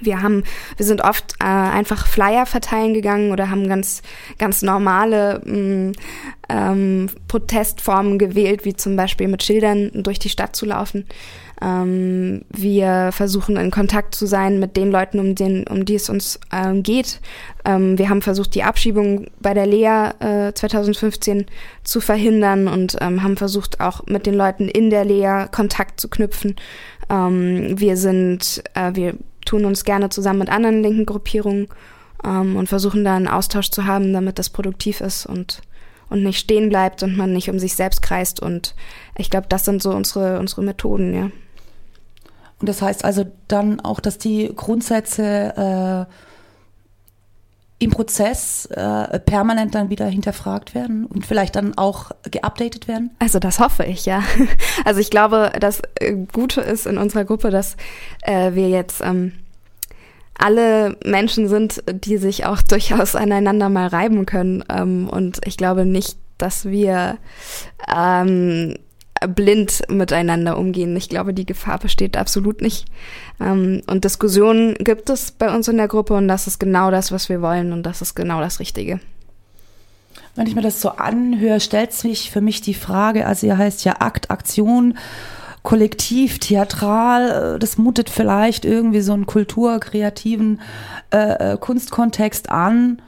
wir 0.00 0.22
haben, 0.22 0.44
wir 0.76 0.86
sind 0.86 1.02
oft 1.02 1.34
äh, 1.40 1.44
einfach 1.44 2.06
Flyer 2.06 2.46
verteilen 2.46 2.94
gegangen 2.94 3.32
oder 3.32 3.50
haben 3.50 3.68
ganz, 3.68 4.02
ganz 4.38 4.62
normale 4.62 5.40
mh, 5.44 5.92
ähm, 6.48 7.10
Protestformen 7.28 8.18
gewählt, 8.18 8.64
wie 8.64 8.74
zum 8.74 8.96
Beispiel 8.96 9.28
mit 9.28 9.42
Schildern 9.42 9.90
durch 9.94 10.18
die 10.18 10.28
Stadt 10.28 10.56
zu 10.56 10.66
laufen. 10.66 11.06
Ähm, 11.62 12.42
wir 12.50 13.10
versuchen 13.12 13.56
in 13.56 13.70
Kontakt 13.70 14.14
zu 14.14 14.26
sein 14.26 14.58
mit 14.58 14.76
den 14.76 14.90
Leuten, 14.90 15.20
um, 15.20 15.34
den, 15.34 15.64
um 15.68 15.84
die 15.84 15.94
es 15.94 16.08
uns 16.08 16.40
ähm, 16.52 16.82
geht. 16.82 17.20
Ähm, 17.64 17.98
wir 17.98 18.08
haben 18.08 18.22
versucht, 18.22 18.54
die 18.54 18.64
Abschiebung 18.64 19.26
bei 19.40 19.54
der 19.54 19.66
Lea 19.66 20.10
äh, 20.18 20.52
2015 20.52 21.46
zu 21.84 22.00
verhindern 22.00 22.66
und 22.66 22.96
ähm, 23.00 23.22
haben 23.22 23.36
versucht, 23.36 23.80
auch 23.80 24.06
mit 24.06 24.26
den 24.26 24.34
Leuten 24.34 24.68
in 24.68 24.90
der 24.90 25.04
Lea 25.04 25.46
Kontakt 25.52 26.00
zu 26.00 26.08
knüpfen. 26.08 26.56
Ähm, 27.08 27.78
wir 27.78 27.96
sind, 27.96 28.64
äh, 28.74 28.90
wir 28.94 29.14
tun 29.52 29.66
uns 29.66 29.84
gerne 29.84 30.08
zusammen 30.08 30.38
mit 30.38 30.48
anderen 30.48 30.82
linken 30.82 31.04
Gruppierungen 31.04 31.68
ähm, 32.24 32.56
und 32.56 32.68
versuchen 32.68 33.04
da 33.04 33.16
einen 33.16 33.28
Austausch 33.28 33.70
zu 33.70 33.84
haben, 33.84 34.12
damit 34.14 34.38
das 34.38 34.48
produktiv 34.48 35.02
ist 35.02 35.26
und, 35.26 35.60
und 36.08 36.22
nicht 36.22 36.38
stehen 36.38 36.70
bleibt 36.70 37.02
und 37.02 37.18
man 37.18 37.34
nicht 37.34 37.50
um 37.50 37.58
sich 37.58 37.74
selbst 37.74 38.00
kreist. 38.00 38.40
Und 38.40 38.74
ich 39.18 39.28
glaube, 39.28 39.46
das 39.50 39.66
sind 39.66 39.82
so 39.82 39.90
unsere, 39.90 40.38
unsere 40.38 40.62
Methoden, 40.62 41.14
ja. 41.14 41.30
Und 42.60 42.68
das 42.68 42.80
heißt 42.80 43.04
also 43.04 43.26
dann 43.48 43.80
auch, 43.80 44.00
dass 44.00 44.18
die 44.18 44.50
Grundsätze 44.54 46.06
äh, 46.08 46.12
im 47.82 47.90
Prozess 47.90 48.66
äh, 48.66 49.18
permanent 49.18 49.74
dann 49.74 49.90
wieder 49.90 50.06
hinterfragt 50.06 50.74
werden 50.74 51.04
und 51.04 51.26
vielleicht 51.26 51.56
dann 51.56 51.76
auch 51.76 52.12
geupdatet 52.30 52.86
werden? 52.86 53.10
Also 53.18 53.40
das 53.40 53.58
hoffe 53.58 53.84
ich, 53.84 54.06
ja. 54.06 54.22
Also 54.84 55.00
ich 55.00 55.10
glaube, 55.10 55.52
das 55.58 55.82
äh, 55.96 56.14
Gute 56.32 56.60
ist 56.60 56.86
in 56.86 56.96
unserer 56.96 57.24
Gruppe, 57.24 57.50
dass 57.50 57.76
äh, 58.22 58.54
wir 58.54 58.68
jetzt 58.68 59.00
ähm, 59.02 59.32
alle 60.42 60.96
Menschen 61.04 61.48
sind, 61.48 61.82
die 61.90 62.18
sich 62.18 62.44
auch 62.44 62.62
durchaus 62.68 63.14
aneinander 63.14 63.68
mal 63.68 63.86
reiben 63.86 64.26
können. 64.26 64.64
Ähm, 64.68 65.08
und 65.08 65.40
ich 65.46 65.56
glaube 65.56 65.86
nicht, 65.86 66.16
dass 66.38 66.64
wir 66.64 67.18
ähm, 67.94 68.74
blind 69.28 69.82
miteinander 69.88 70.58
umgehen. 70.58 70.96
Ich 70.96 71.08
glaube, 71.08 71.32
die 71.32 71.46
Gefahr 71.46 71.78
besteht 71.78 72.16
absolut 72.16 72.60
nicht. 72.60 72.86
Ähm, 73.40 73.82
und 73.86 74.04
Diskussionen 74.04 74.74
gibt 74.74 75.10
es 75.10 75.30
bei 75.30 75.54
uns 75.54 75.68
in 75.68 75.76
der 75.76 75.88
Gruppe 75.88 76.14
und 76.14 76.28
das 76.28 76.46
ist 76.46 76.58
genau 76.58 76.90
das, 76.90 77.12
was 77.12 77.28
wir 77.28 77.40
wollen 77.40 77.72
und 77.72 77.84
das 77.84 78.02
ist 78.02 78.14
genau 78.14 78.40
das 78.40 78.58
Richtige. 78.58 79.00
Wenn 80.34 80.46
ich 80.46 80.54
mir 80.54 80.62
das 80.62 80.80
so 80.80 80.90
anhöre, 80.90 81.60
stellt 81.60 81.92
sich 81.92 82.30
für 82.30 82.40
mich 82.40 82.62
die 82.62 82.74
Frage, 82.74 83.26
also 83.26 83.46
ihr 83.46 83.58
heißt 83.58 83.84
ja 83.84 84.00
Akt, 84.00 84.30
Aktion, 84.30 84.96
Kollektiv, 85.62 86.38
theatral, 86.38 87.54
äh, 87.54 87.58
das 87.58 87.78
mutet 87.78 88.10
vielleicht 88.10 88.64
irgendwie 88.64 89.00
so 89.00 89.12
einen 89.12 89.26
kultur-, 89.26 89.78
kreativen 89.78 90.60
äh, 91.10 91.56
Kunstkontext 91.56 92.50
an. 92.50 93.00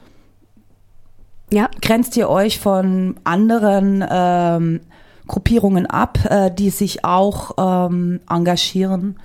Ja. 1.51 1.69
Grenzt 1.81 2.17
ihr 2.17 2.29
euch 2.29 2.59
von 2.59 3.17
anderen 3.23 4.03
ähm, 4.09 4.81
Gruppierungen 5.27 5.85
ab, 5.85 6.19
äh, 6.29 6.51
die 6.51 6.69
sich 6.69 7.03
auch 7.03 7.51
ähm, 7.57 8.19
engagieren? 8.29 9.17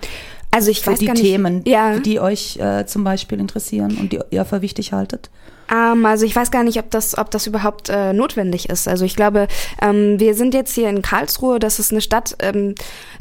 Also 0.50 0.70
ich 0.70 0.80
für 0.80 0.92
weiß 0.92 0.98
die 0.98 1.06
gar 1.06 1.14
nicht, 1.14 1.22
Themen, 1.22 1.62
ja. 1.64 1.98
die 1.98 2.18
euch 2.20 2.56
äh, 2.58 2.84
zum 2.86 3.04
Beispiel 3.04 3.38
interessieren 3.38 3.96
und 3.98 4.12
die 4.12 4.20
ihr 4.30 4.44
für 4.44 4.62
wichtig 4.62 4.92
haltet? 4.92 5.30
Ähm, 5.70 6.04
also 6.06 6.26
ich 6.26 6.34
weiß 6.34 6.50
gar 6.50 6.64
nicht, 6.64 6.78
ob 6.78 6.90
das, 6.90 7.16
ob 7.16 7.30
das 7.30 7.46
überhaupt 7.46 7.88
äh, 7.88 8.12
notwendig 8.12 8.68
ist. 8.68 8.88
Also 8.88 9.04
ich 9.04 9.16
glaube, 9.16 9.48
ähm, 9.80 10.18
wir 10.18 10.34
sind 10.34 10.54
jetzt 10.54 10.74
hier 10.74 10.88
in 10.88 11.02
Karlsruhe. 11.02 11.58
Das 11.58 11.78
ist 11.78 11.92
eine 11.92 12.00
Stadt, 12.00 12.36
ähm, 12.40 12.74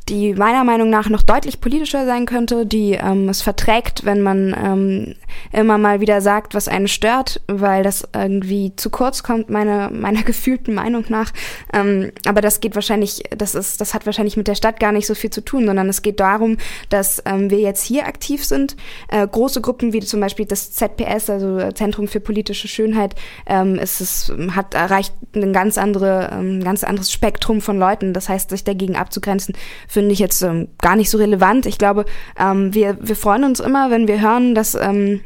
die 0.08 0.34
meiner 0.34 0.64
Meinung 0.64 0.90
nach 0.90 1.10
noch 1.10 1.22
deutlich 1.22 1.62
politischer 1.62 2.06
sein 2.06 2.26
könnte, 2.26 2.66
die 2.66 2.94
ähm, 2.94 3.30
es 3.30 3.42
verträgt, 3.42 4.06
wenn 4.06 4.22
man 4.22 4.56
ähm, 4.62 5.16
immer 5.52 5.78
mal 5.78 6.00
wieder 6.00 6.22
sagt, 6.22 6.56
was 6.56 6.68
einen 6.68 6.88
stört, 6.88 7.42
weil 7.48 7.84
das 7.84 8.08
irgendwie 8.14 8.76
zu 8.76 8.90
kurz 8.90 9.24
kommt, 9.24 9.50
meiner 9.50 9.92
meiner 9.92 10.24
gefühlten 10.30 10.74
Meinung 10.74 11.06
nach. 11.10 11.32
Ähm, 11.74 12.12
aber 12.26 12.42
das 12.42 12.60
geht 12.60 12.76
wahrscheinlich, 12.76 13.24
das 13.38 13.56
ist, 13.56 13.82
das 13.82 13.94
hat 13.94 14.06
wahrscheinlich 14.06 14.38
mit 14.38 14.48
der 14.48 14.56
Stadt 14.56 14.80
gar 14.80 14.92
nicht 14.92 15.06
so 15.06 15.14
viel 15.14 15.30
zu 15.30 15.42
tun, 15.42 15.66
sondern 15.66 15.90
es 15.90 16.02
geht 16.02 16.20
darum, 16.20 16.58
dass 16.90 17.22
ähm, 17.26 17.50
wir 17.50 17.60
jetzt 17.60 17.84
hier 17.84 18.08
aktiv 18.08 18.44
sind. 18.44 18.76
Äh, 19.10 19.28
große 19.28 19.62
Gruppen 19.62 19.94
wie 19.94 20.00
zum 20.00 20.20
Beispiel 20.20 20.46
das 20.46 20.72
ZPS, 20.72 21.30
also 21.30 21.72
Zentrum 21.74 22.08
für 22.08 22.20
politische 22.40 22.70
Schönheit, 22.70 23.16
ähm, 23.48 23.76
ist 23.76 24.00
es 24.00 24.32
hat 24.56 24.74
erreicht 24.74 25.14
ein 25.36 25.52
ganz 25.52 25.78
andere, 25.78 26.32
ein 26.32 26.64
ganz 26.64 26.86
anderes 26.86 27.12
Spektrum 27.12 27.60
von 27.60 27.78
Leuten. 27.78 28.14
Das 28.14 28.30
heißt, 28.30 28.50
sich 28.50 28.64
dagegen 28.64 28.96
abzugrenzen, 28.96 29.56
finde 29.90 30.14
ich 30.14 30.20
jetzt 30.20 30.42
ähm, 30.42 30.70
gar 30.82 30.96
nicht 30.96 31.10
so 31.10 31.18
relevant. 31.18 31.66
Ich 31.66 31.78
glaube, 31.78 32.06
ähm, 32.40 32.74
wir, 32.74 32.98
wir 33.02 33.18
freuen 33.18 33.44
uns 33.44 33.60
immer, 33.60 33.92
wenn 33.92 34.08
wir 34.08 34.22
hören, 34.22 34.56
dass 34.56 34.74
ähm, 34.76 35.20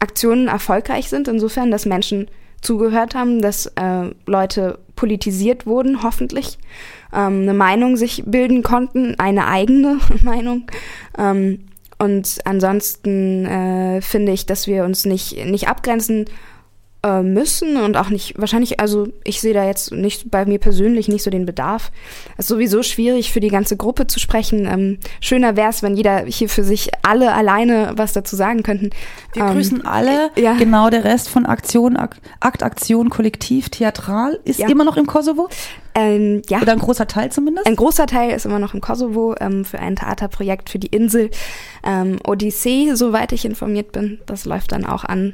Aktionen 0.00 0.48
erfolgreich 0.48 1.08
sind, 1.08 1.28
insofern, 1.28 1.70
dass 1.70 1.86
Menschen 1.86 2.26
zugehört 2.62 3.14
haben, 3.14 3.40
dass 3.40 3.66
äh, 3.76 4.10
Leute 4.26 4.80
politisiert 4.96 5.66
wurden, 5.66 6.02
hoffentlich, 6.02 6.58
ähm, 7.12 7.42
eine 7.42 7.54
Meinung 7.54 7.96
sich 7.96 8.24
bilden 8.26 8.64
konnten, 8.64 9.14
eine 9.20 9.46
eigene 9.46 10.00
Meinung. 10.24 10.66
Ähm, 11.16 11.66
und 11.98 12.40
ansonsten 12.44 13.46
äh, 13.46 14.00
finde 14.02 14.32
ich, 14.32 14.46
dass 14.46 14.66
wir 14.66 14.84
uns 14.84 15.06
nicht, 15.06 15.44
nicht 15.46 15.68
abgrenzen 15.68 16.26
äh, 17.06 17.22
müssen 17.22 17.76
und 17.76 17.96
auch 17.96 18.10
nicht, 18.10 18.34
wahrscheinlich, 18.36 18.80
also 18.80 19.06
ich 19.24 19.40
sehe 19.40 19.54
da 19.54 19.64
jetzt 19.64 19.92
nicht 19.92 20.30
bei 20.30 20.44
mir 20.44 20.58
persönlich 20.58 21.06
nicht 21.08 21.22
so 21.22 21.30
den 21.30 21.46
Bedarf. 21.46 21.92
Es 22.36 22.46
ist 22.46 22.48
sowieso 22.48 22.82
schwierig 22.82 23.30
für 23.32 23.40
die 23.40 23.48
ganze 23.48 23.76
Gruppe 23.76 24.06
zu 24.06 24.18
sprechen. 24.18 24.66
Ähm, 24.66 24.98
schöner 25.20 25.56
wäre 25.56 25.70
es, 25.70 25.82
wenn 25.82 25.96
jeder 25.96 26.24
hier 26.26 26.48
für 26.48 26.64
sich 26.64 26.90
alle 27.02 27.32
alleine 27.32 27.92
was 27.96 28.12
dazu 28.12 28.34
sagen 28.36 28.62
könnten. 28.62 28.90
Wir 29.32 29.42
Ähm, 29.44 29.52
grüßen 29.52 29.86
alle. 29.86 30.30
ja. 30.36 30.54
Genau, 30.54 30.90
der 30.90 31.04
Rest 31.04 31.28
von 31.28 31.46
Aktion, 31.46 31.96
Ak- 31.96 32.16
Akt, 32.40 32.62
Aktion, 32.62 33.08
Kollektiv, 33.10 33.68
Theatral 33.70 34.38
ist 34.44 34.58
Ja. 34.58 34.68
immer 34.68 34.84
noch 34.84 34.96
im 34.96 35.06
Kosovo. 35.06 35.48
Ähm, 35.96 36.42
ja. 36.50 36.60
Oder 36.60 36.72
ein 36.72 36.78
großer 36.78 37.06
Teil 37.06 37.32
zumindest? 37.32 37.66
Ein 37.66 37.74
großer 37.74 38.06
Teil 38.06 38.30
ist 38.30 38.44
immer 38.44 38.58
noch 38.58 38.74
im 38.74 38.82
Kosovo 38.82 39.34
ähm, 39.40 39.64
für 39.64 39.78
ein 39.78 39.96
Theaterprojekt 39.96 40.68
für 40.68 40.78
die 40.78 40.88
Insel. 40.88 41.30
Ähm, 41.82 42.18
Odyssee, 42.22 42.94
soweit 42.94 43.32
ich 43.32 43.46
informiert 43.46 43.92
bin, 43.92 44.18
das 44.26 44.44
läuft 44.44 44.72
dann 44.72 44.84
auch 44.84 45.04
an, 45.04 45.32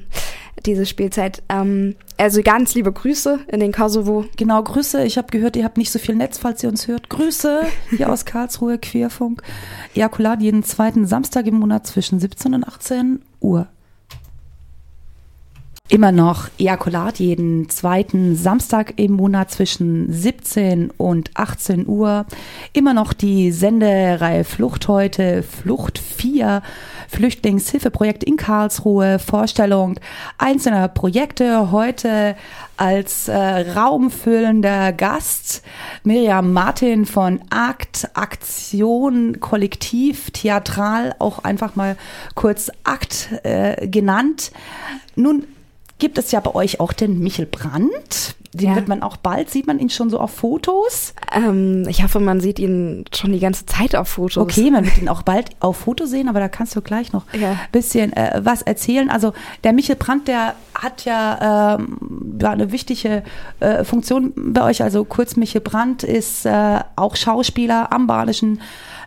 diese 0.65 0.87
Spielzeit. 0.87 1.43
Ähm, 1.49 1.97
also 2.17 2.43
ganz 2.45 2.77
liebe 2.77 2.93
Grüße 2.93 3.41
in 3.49 3.59
den 3.59 3.73
Kosovo. 3.73 4.25
Genau, 4.37 4.63
Grüße. 4.63 5.05
Ich 5.05 5.19
habe 5.19 5.33
gehört, 5.33 5.57
ihr 5.57 5.65
habt 5.65 5.79
nicht 5.79 5.91
so 5.91 5.99
viel 5.99 6.15
Netz, 6.15 6.39
falls 6.39 6.63
ihr 6.63 6.69
uns 6.69 6.87
hört. 6.87 7.09
Grüße 7.09 7.63
hier 7.91 8.09
aus 8.09 8.25
Karlsruhe, 8.25 8.79
Queerfunk. 8.79 9.43
Ejakulat 9.97 10.43
jeden 10.43 10.63
zweiten 10.63 11.07
Samstag 11.07 11.47
im 11.49 11.57
Monat 11.57 11.89
zwischen 11.89 12.21
17 12.21 12.55
und 12.55 12.65
18 12.65 13.21
Uhr 13.41 13.67
immer 15.93 16.11
noch 16.11 16.49
Ejakulat 16.59 17.19
jeden 17.19 17.69
zweiten 17.69 18.35
Samstag 18.35 18.95
im 18.97 19.13
Monat 19.13 19.51
zwischen 19.51 20.11
17 20.11 20.91
und 20.91 21.31
18 21.35 21.87
Uhr. 21.87 22.25
Immer 22.73 22.95
noch 22.95 23.13
die 23.13 23.53
Sendereihe 23.53 24.45
Flucht 24.45 24.89
heute, 24.89 25.43
Flucht 25.43 25.99
4, 25.99 26.63
Flüchtlingshilfeprojekt 27.09 28.25
in 28.25 28.39
Karlsruhe, 28.39 29.19
Vorstellung 29.19 30.01
einzelner 30.39 30.89
Projekte. 30.89 31.71
Heute 31.73 32.37
als 32.79 33.29
äh, 33.29 33.37
raumfüllender 33.37 34.95
Gast 34.95 35.63
Miriam 36.05 36.55
Martin 36.55 37.05
von 37.05 37.41
Akt, 37.51 38.09
Aktion, 38.15 39.41
Kollektiv, 39.41 40.31
Theatral, 40.31 41.15
auch 41.19 41.41
einfach 41.41 41.77
mal 41.77 41.99
kurz 42.35 42.71
Akt 42.83 43.29
äh, 43.43 43.87
genannt. 43.89 44.53
Nun 45.17 45.45
gibt 46.03 46.19
es 46.19 46.33
ja 46.33 46.41
bei 46.41 46.53
euch 46.57 46.81
auch 46.81 46.93
den 46.93 47.21
Michel 47.21 47.47
Brandt. 47.47 48.35
Den 48.53 48.71
ja. 48.71 48.75
wird 48.75 48.89
man 48.89 49.05
auch 49.05 49.17
bald, 49.17 49.51
sieht 49.51 49.69
man 49.69 49.79
ihn 49.79 49.89
schon 49.89 50.11
so 50.11 50.19
auf 50.19 50.33
Fotos? 50.33 51.15
Ähm, 51.33 51.87
ich 51.89 52.03
hoffe, 52.03 52.19
man 52.19 52.41
sieht 52.41 52.59
ihn 52.59 53.05
schon 53.15 53.33
die 53.33 53.39
ganze 53.39 53.67
Zeit 53.67 53.95
auf 53.95 54.09
Fotos. 54.09 54.37
Okay, 54.37 54.73
man 54.73 54.85
wird 54.85 54.99
ihn 54.99 55.09
auch 55.09 55.23
bald 55.23 55.51
auf 55.61 55.77
Foto 55.77 56.05
sehen, 56.05 56.29
aber 56.29 56.41
da 56.41 56.49
kannst 56.49 56.75
du 56.75 56.83
gleich 56.83 57.13
noch 57.13 57.23
ein 57.33 57.41
ja. 57.41 57.57
bisschen 57.71 58.13
äh, 58.15 58.41
was 58.43 58.63
erzählen. 58.63 59.11
Also 59.11 59.33
der 59.63 59.73
Michel 59.73 59.95
Brandt, 59.95 60.27
der 60.27 60.57
hat 60.75 61.05
ja, 61.05 61.77
ähm, 61.77 62.37
ja 62.43 62.51
eine 62.51 62.73
wichtige 62.73 63.23
äh, 63.61 63.85
Funktion 63.85 64.33
bei 64.35 64.65
euch. 64.65 64.83
Also 64.83 65.05
kurz 65.05 65.37
Michel 65.37 65.61
Brandt 65.61 66.03
ist 66.03 66.45
äh, 66.45 66.81
auch 66.97 67.15
Schauspieler 67.15 67.93
am 67.93 68.09
Badischen 68.09 68.61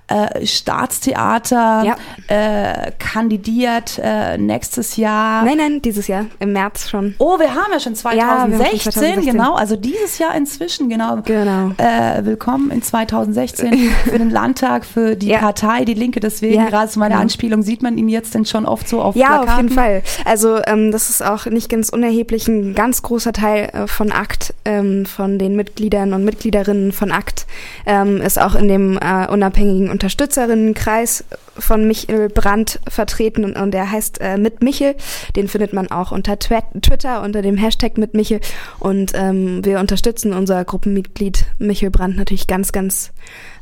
äh, 0.07 0.45
Staatstheater 0.45 1.83
ja. 1.83 1.95
äh, 2.27 2.91
kandidiert 2.99 3.99
äh, 4.03 4.37
nächstes 4.37 4.97
Jahr. 4.97 5.43
Nein, 5.43 5.57
nein, 5.57 5.81
dieses 5.81 6.07
Jahr, 6.07 6.25
im 6.39 6.53
März 6.53 6.89
schon. 6.89 7.15
Oh, 7.17 7.39
wir 7.39 7.55
haben 7.55 7.71
ja 7.71 7.79
schon 7.79 7.95
2016, 7.95 8.19
ja, 8.19 8.79
schon 8.79 8.91
2016. 8.91 9.33
genau, 9.33 9.55
also 9.55 9.75
dieses 9.75 10.19
Jahr 10.19 10.35
inzwischen, 10.35 10.89
genau. 10.89 11.17
Genau. 11.23 11.71
Äh, 11.77 12.23
willkommen 12.23 12.69
in 12.69 12.83
2016 12.83 13.73
für 14.03 14.19
den 14.19 14.29
Landtag, 14.29 14.85
für 14.85 15.15
die 15.15 15.29
ja. 15.29 15.39
Partei, 15.39 15.85
die 15.85 15.95
Linke, 15.95 16.19
deswegen 16.19 16.65
gerade 16.67 16.89
zu 16.89 16.99
meiner 16.99 17.17
Anspielung 17.17 17.63
sieht 17.63 17.81
man 17.81 17.97
ihn 17.97 18.09
jetzt 18.09 18.35
denn 18.35 18.45
schon 18.45 18.65
oft 18.65 18.87
so 18.87 19.01
auf 19.01 19.15
Ja, 19.15 19.39
Plakaten. 19.39 19.49
auf 19.49 19.57
jeden 19.57 19.69
Fall. 19.69 20.03
Also 20.23 20.59
ähm, 20.67 20.91
das 20.91 21.09
ist 21.09 21.25
auch 21.25 21.47
nicht 21.47 21.69
ganz 21.69 21.89
unerheblich, 21.89 22.47
ein 22.47 22.75
ganz 22.75 23.01
großer 23.01 23.33
Teil 23.33 23.69
äh, 23.73 23.87
von 23.87 24.11
ACT, 24.11 24.53
ähm, 24.65 25.07
von 25.07 25.39
den 25.39 25.55
Mitgliedern 25.55 26.13
und 26.13 26.23
Mitgliederinnen 26.23 26.91
von 26.91 27.11
ACT, 27.11 27.47
ähm, 27.87 28.21
ist 28.21 28.39
auch 28.39 28.53
in 28.53 28.67
dem 28.67 28.99
unabhängigen 29.29 29.94
Unterstützerinnenkreis 29.95 31.23
von 31.57 31.87
Michel 31.87 32.27
Brandt 32.27 32.81
vertreten 32.85 33.45
und, 33.45 33.55
und 33.55 33.71
der 33.71 33.89
heißt 33.89 34.19
äh, 34.19 34.37
mit 34.37 34.61
Michel. 34.61 34.95
Den 35.37 35.47
findet 35.47 35.71
man 35.71 35.89
auch 35.89 36.11
unter 36.11 36.37
Twitter 36.37 37.23
unter 37.23 37.41
dem 37.41 37.55
Hashtag 37.55 37.97
mit 37.97 38.13
Michel 38.13 38.41
und 38.79 39.13
ähm, 39.15 39.63
wir 39.63 39.79
unterstützen 39.79 40.33
unser 40.33 40.65
Gruppenmitglied 40.65 41.45
Michel 41.59 41.91
Brandt 41.91 42.17
natürlich 42.17 42.47
ganz, 42.47 42.73
ganz 42.73 43.13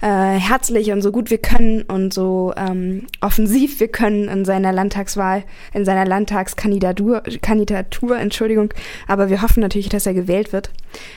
äh, 0.02 0.08
herzlich 0.08 0.92
und 0.92 1.04
so 1.04 1.12
gut 1.12 1.30
wir 1.30 1.38
können 1.38 1.84
und 1.84 2.14
so 2.14 2.52
ähm, 2.58 3.06
offensiv 3.22 3.80
wir 3.80 3.90
können 3.90 4.28
in 4.28 4.44
seiner 4.44 4.74
Landtagswahl, 4.74 5.44
in 5.72 5.86
seiner 5.86 6.06
Landtagskandidatur, 6.06 7.22
Kandidatur, 7.42 8.18
Entschuldigung. 8.18 8.74
Aber 9.08 9.30
wir 9.30 9.44
hoffen 9.44 9.62
natürlich, 9.62 9.90
dass 9.90 10.08
er 10.08 10.16
gewählt 10.16 10.52
wird. 10.52 10.72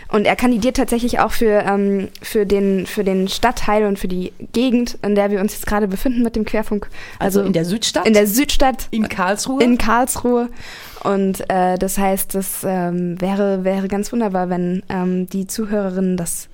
Und 0.09 0.27
er 0.27 0.37
kandidiert 0.37 0.77
tatsächlich 0.77 1.19
auch 1.21 1.33
für, 1.33 1.65
ähm, 1.67 2.09
für, 2.23 2.47
den, 2.47 2.87
für 2.87 3.03
den 3.03 3.29
Stadtteil 3.29 3.87
und 3.87 3.99
für 3.99 4.09
die 4.09 4.33
Gegend, 4.53 4.99
in 5.07 5.15
der 5.15 5.31
wir 5.31 5.41
uns 5.41 5.53
jetzt 5.53 5.67
gerade 5.67 5.89
befinden 5.89 6.23
mit 6.23 6.37
dem 6.37 6.45
Querfunk. 6.45 6.89
Also, 7.19 7.41
also 7.41 7.47
in 7.47 7.53
der 7.53 7.65
Südstadt? 7.65 8.07
In 8.07 8.13
der 8.13 8.27
Südstadt. 8.27 8.89
In 8.91 9.09
Karlsruhe? 9.09 9.63
In 9.63 9.79
Karlsruhe. 9.79 10.49
Und 11.03 11.49
äh, 11.49 11.79
das 11.79 11.99
heißt, 11.99 12.35
das 12.35 12.65
ähm, 12.65 13.21
wäre, 13.21 13.65
wäre 13.65 13.89
ganz 13.89 14.13
wunderbar, 14.13 14.51
wenn 14.51 14.83
ähm, 14.89 15.29
die 15.29 15.47
Zuhörerinnen 15.47 16.17
das 16.17 16.49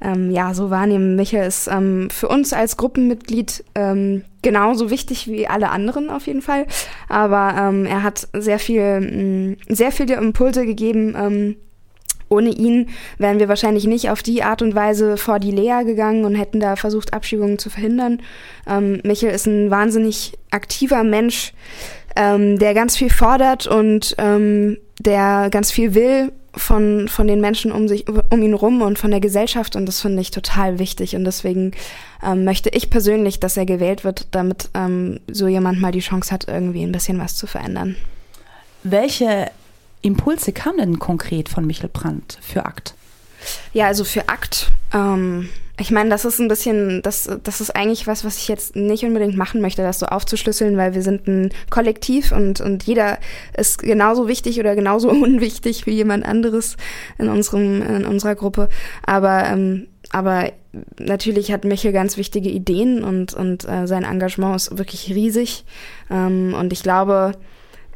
ähm, 0.00 0.30
ja 0.30 0.54
so 0.54 0.70
wahrnehmen. 0.70 1.16
Michael 1.16 1.46
ist 1.46 1.68
ähm, 1.68 2.08
für 2.10 2.28
uns 2.28 2.52
als 2.52 2.76
Gruppenmitglied 2.76 3.64
ähm, 3.74 4.24
genauso 4.42 4.90
wichtig 4.90 5.28
wie 5.28 5.46
alle 5.46 5.70
anderen 5.70 6.10
auf 6.10 6.26
jeden 6.26 6.42
Fall. 6.42 6.66
Aber 7.08 7.54
ähm, 7.56 7.86
er 7.86 8.02
hat 8.02 8.28
sehr 8.32 8.58
viel, 8.58 9.56
mh, 9.68 9.74
sehr 9.74 9.92
viele 9.92 10.14
Impulse 10.14 10.66
gegeben. 10.66 11.56
Ohne 12.32 12.48
ihn 12.48 12.88
wären 13.18 13.38
wir 13.38 13.48
wahrscheinlich 13.48 13.86
nicht 13.86 14.08
auf 14.08 14.22
die 14.22 14.42
Art 14.42 14.62
und 14.62 14.74
Weise 14.74 15.18
vor 15.18 15.38
die 15.38 15.50
Lea 15.50 15.82
gegangen 15.84 16.24
und 16.24 16.34
hätten 16.34 16.60
da 16.60 16.76
versucht, 16.76 17.12
Abschiebungen 17.12 17.58
zu 17.58 17.68
verhindern. 17.68 18.22
Ähm, 18.66 19.00
Michel 19.04 19.30
ist 19.30 19.46
ein 19.46 19.70
wahnsinnig 19.70 20.32
aktiver 20.50 21.04
Mensch, 21.04 21.52
ähm, 22.16 22.58
der 22.58 22.72
ganz 22.72 22.96
viel 22.96 23.10
fordert 23.10 23.66
und 23.66 24.14
ähm, 24.16 24.78
der 24.98 25.48
ganz 25.50 25.70
viel 25.70 25.94
will 25.94 26.32
von, 26.54 27.06
von 27.08 27.26
den 27.26 27.42
Menschen 27.42 27.70
um 27.70 27.86
sich, 27.86 28.06
um 28.08 28.42
ihn 28.42 28.54
rum 28.54 28.80
und 28.80 28.98
von 28.98 29.10
der 29.10 29.20
Gesellschaft 29.20 29.76
und 29.76 29.84
das 29.84 30.00
finde 30.00 30.22
ich 30.22 30.30
total 30.30 30.78
wichtig 30.78 31.14
und 31.16 31.24
deswegen 31.24 31.72
ähm, 32.24 32.44
möchte 32.44 32.70
ich 32.70 32.88
persönlich, 32.88 33.40
dass 33.40 33.58
er 33.58 33.66
gewählt 33.66 34.04
wird, 34.04 34.28
damit 34.30 34.70
ähm, 34.72 35.20
so 35.30 35.48
jemand 35.48 35.82
mal 35.82 35.92
die 35.92 36.00
Chance 36.00 36.32
hat, 36.32 36.48
irgendwie 36.48 36.82
ein 36.82 36.92
bisschen 36.92 37.18
was 37.18 37.36
zu 37.36 37.46
verändern. 37.46 37.96
Welche 38.84 39.50
Impulse 40.02 40.52
kamen 40.52 40.78
denn 40.78 40.98
konkret 40.98 41.48
von 41.48 41.66
Michel 41.66 41.88
Brandt 41.88 42.38
für 42.40 42.66
Akt? 42.66 42.94
Ja, 43.72 43.86
also 43.86 44.04
für 44.04 44.28
Akt 44.28 44.70
ähm, 44.92 45.48
ich 45.78 45.90
meine, 45.90 46.10
das 46.10 46.24
ist 46.24 46.38
ein 46.38 46.48
bisschen, 46.48 47.00
das, 47.02 47.28
das 47.42 47.60
ist 47.60 47.74
eigentlich 47.74 48.06
was, 48.06 48.24
was 48.24 48.36
ich 48.36 48.46
jetzt 48.46 48.76
nicht 48.76 49.04
unbedingt 49.04 49.36
machen 49.36 49.60
möchte, 49.60 49.82
das 49.82 49.98
so 49.98 50.06
aufzuschlüsseln, 50.06 50.76
weil 50.76 50.94
wir 50.94 51.02
sind 51.02 51.26
ein 51.26 51.50
Kollektiv 51.70 52.30
und, 52.30 52.60
und 52.60 52.84
jeder 52.84 53.18
ist 53.56 53.78
genauso 53.82 54.28
wichtig 54.28 54.60
oder 54.60 54.74
genauso 54.74 55.08
unwichtig 55.10 55.86
wie 55.86 55.92
jemand 55.92 56.24
anderes 56.24 56.76
in 57.18 57.28
unserem, 57.28 57.82
in 57.82 58.04
unserer 58.04 58.34
Gruppe. 58.34 58.68
Aber, 59.02 59.44
ähm, 59.46 59.88
aber 60.10 60.52
natürlich 60.98 61.52
hat 61.52 61.64
Michel 61.64 61.92
ganz 61.92 62.18
wichtige 62.18 62.50
Ideen 62.50 63.02
und, 63.02 63.32
und 63.32 63.66
äh, 63.66 63.86
sein 63.86 64.04
Engagement 64.04 64.56
ist 64.56 64.76
wirklich 64.76 65.10
riesig. 65.14 65.64
Ähm, 66.10 66.54
und 66.58 66.72
ich 66.72 66.82
glaube, 66.82 67.32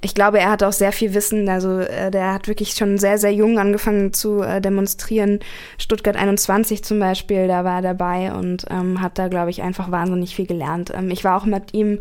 ich 0.03 0.15
glaube, 0.15 0.39
er 0.39 0.51
hat 0.51 0.63
auch 0.63 0.73
sehr 0.73 0.93
viel 0.93 1.15
Wissen. 1.15 1.49
Also 1.49 1.79
äh, 1.81 2.11
der 2.11 2.35
hat 2.35 2.49
wirklich 2.49 2.73
schon 2.73 2.99
sehr, 2.99 3.19
sehr 3.19 3.33
jung 3.33 3.59
angefangen 3.59 4.13
zu 4.13 4.43
äh, 4.43 4.61
demonstrieren. 4.61 5.41
Stuttgart 5.79 6.17
21 6.17 6.85
zum 6.85 6.99
Beispiel, 6.99 7.49
da 7.49 7.65
war 7.65 7.77
er 7.77 7.83
dabei 7.83 8.33
und 8.33 8.67
ähm, 8.71 9.01
hat 9.01 9.19
da, 9.19 9.29
glaube 9.29 9.51
ich, 9.51 9.63
einfach 9.63 9.91
wahnsinnig 9.91 10.35
viel 10.37 10.47
gelernt. 10.47 10.93
Ähm, 10.95 11.11
ich 11.11 11.25
war 11.25 11.37
auch 11.37 11.47
mit 11.47 11.75
ihm 11.75 11.99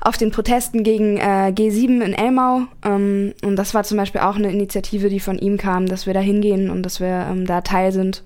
auf 0.00 0.16
den 0.16 0.32
Protesten 0.32 0.82
gegen 0.82 1.16
äh, 1.18 1.52
G7 1.56 2.02
in 2.02 2.12
Elmau. 2.12 2.62
Ähm, 2.84 3.34
und 3.44 3.56
das 3.56 3.72
war 3.72 3.84
zum 3.84 3.98
Beispiel 3.98 4.20
auch 4.20 4.36
eine 4.36 4.50
Initiative, 4.50 5.08
die 5.08 5.20
von 5.20 5.38
ihm 5.38 5.58
kam, 5.58 5.86
dass 5.86 6.06
wir 6.06 6.14
da 6.14 6.20
hingehen 6.20 6.70
und 6.70 6.82
dass 6.82 7.00
wir 7.00 7.28
ähm, 7.30 7.46
da 7.46 7.60
Teil 7.60 7.92
sind. 7.92 8.24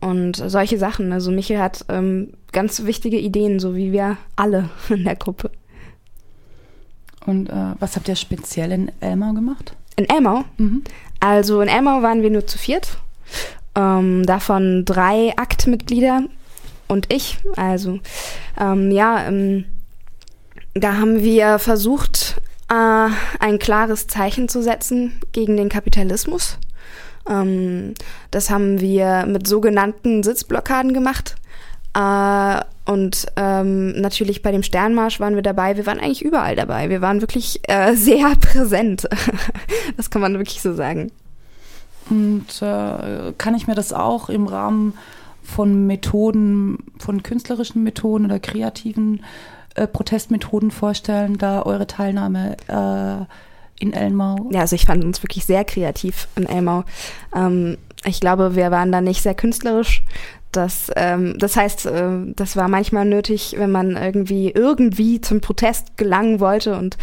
Und 0.00 0.36
solche 0.36 0.78
Sachen. 0.78 1.12
Also 1.12 1.30
Michael 1.30 1.60
hat 1.60 1.84
ähm, 1.88 2.32
ganz 2.52 2.84
wichtige 2.84 3.18
Ideen, 3.18 3.60
so 3.60 3.74
wie 3.74 3.92
wir 3.92 4.18
alle 4.34 4.68
in 4.88 5.04
der 5.04 5.16
Gruppe. 5.16 5.50
Und 7.26 7.50
äh, 7.50 7.74
was 7.78 7.96
habt 7.96 8.08
ihr 8.08 8.16
speziell 8.16 8.72
in 8.72 8.92
Elmau 9.00 9.32
gemacht? 9.32 9.74
In 9.96 10.08
Elmau? 10.08 10.44
Mhm. 10.58 10.84
Also 11.20 11.60
in 11.60 11.68
Elmau 11.68 12.02
waren 12.02 12.22
wir 12.22 12.30
nur 12.30 12.46
zu 12.46 12.58
viert. 12.58 12.98
Ähm, 13.74 14.24
davon 14.24 14.84
drei 14.84 15.32
Aktmitglieder 15.36 16.22
und 16.88 17.12
ich. 17.12 17.38
Also 17.56 17.98
ähm, 18.58 18.90
ja, 18.90 19.26
ähm, 19.26 19.64
da 20.74 20.94
haben 20.94 21.22
wir 21.22 21.58
versucht, 21.58 22.40
äh, 22.68 23.08
ein 23.40 23.58
klares 23.58 24.06
Zeichen 24.06 24.48
zu 24.48 24.62
setzen 24.62 25.20
gegen 25.32 25.56
den 25.56 25.68
Kapitalismus. 25.68 26.58
Ähm, 27.28 27.94
das 28.30 28.50
haben 28.50 28.80
wir 28.80 29.26
mit 29.26 29.46
sogenannten 29.46 30.22
Sitzblockaden 30.22 30.92
gemacht. 30.92 31.36
Äh, 31.94 32.60
und 32.86 33.26
ähm, 33.34 34.00
natürlich 34.00 34.42
bei 34.42 34.52
dem 34.52 34.62
Sternmarsch 34.62 35.18
waren 35.18 35.34
wir 35.34 35.42
dabei. 35.42 35.76
Wir 35.76 35.86
waren 35.86 35.98
eigentlich 35.98 36.24
überall 36.24 36.54
dabei. 36.54 36.88
Wir 36.88 37.00
waren 37.00 37.20
wirklich 37.20 37.60
äh, 37.68 37.94
sehr 37.96 38.34
präsent. 38.36 39.08
das 39.96 40.10
kann 40.10 40.22
man 40.22 40.34
wirklich 40.34 40.62
so 40.62 40.72
sagen. 40.72 41.10
Und 42.08 42.62
äh, 42.62 43.32
kann 43.36 43.56
ich 43.56 43.66
mir 43.66 43.74
das 43.74 43.92
auch 43.92 44.28
im 44.28 44.46
Rahmen 44.46 44.94
von 45.42 45.86
Methoden, 45.86 46.78
von 46.98 47.24
künstlerischen 47.24 47.82
Methoden 47.82 48.26
oder 48.26 48.38
kreativen 48.38 49.24
äh, 49.74 49.88
Protestmethoden 49.88 50.70
vorstellen, 50.70 51.38
da 51.38 51.62
eure 51.62 51.88
Teilnahme 51.88 52.56
äh, 52.68 53.82
in 53.82 53.92
Elmau? 53.92 54.48
Ja, 54.52 54.60
also 54.60 54.76
ich 54.76 54.86
fand 54.86 55.04
uns 55.04 55.22
wirklich 55.24 55.44
sehr 55.44 55.64
kreativ 55.64 56.28
in 56.36 56.46
Elmau. 56.46 56.84
Ähm, 57.34 57.78
ich 58.04 58.20
glaube, 58.20 58.54
wir 58.54 58.70
waren 58.70 58.92
da 58.92 59.00
nicht 59.00 59.22
sehr 59.22 59.34
künstlerisch. 59.34 60.04
Das, 60.52 60.90
ähm, 60.96 61.38
das 61.38 61.56
heißt, 61.56 61.86
äh, 61.86 62.10
das 62.34 62.56
war 62.56 62.68
manchmal 62.68 63.04
nötig, 63.04 63.56
wenn 63.58 63.70
man 63.70 63.96
irgendwie 63.96 64.50
irgendwie 64.50 65.20
zum 65.20 65.40
Protest 65.40 65.96
gelangen 65.96 66.40
wollte 66.40 66.76
und 66.76 66.96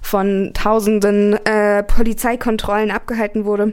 von 0.00 0.52
tausenden 0.54 1.34
äh, 1.44 1.82
Polizeikontrollen 1.82 2.90
abgehalten 2.90 3.44
wurde. 3.44 3.72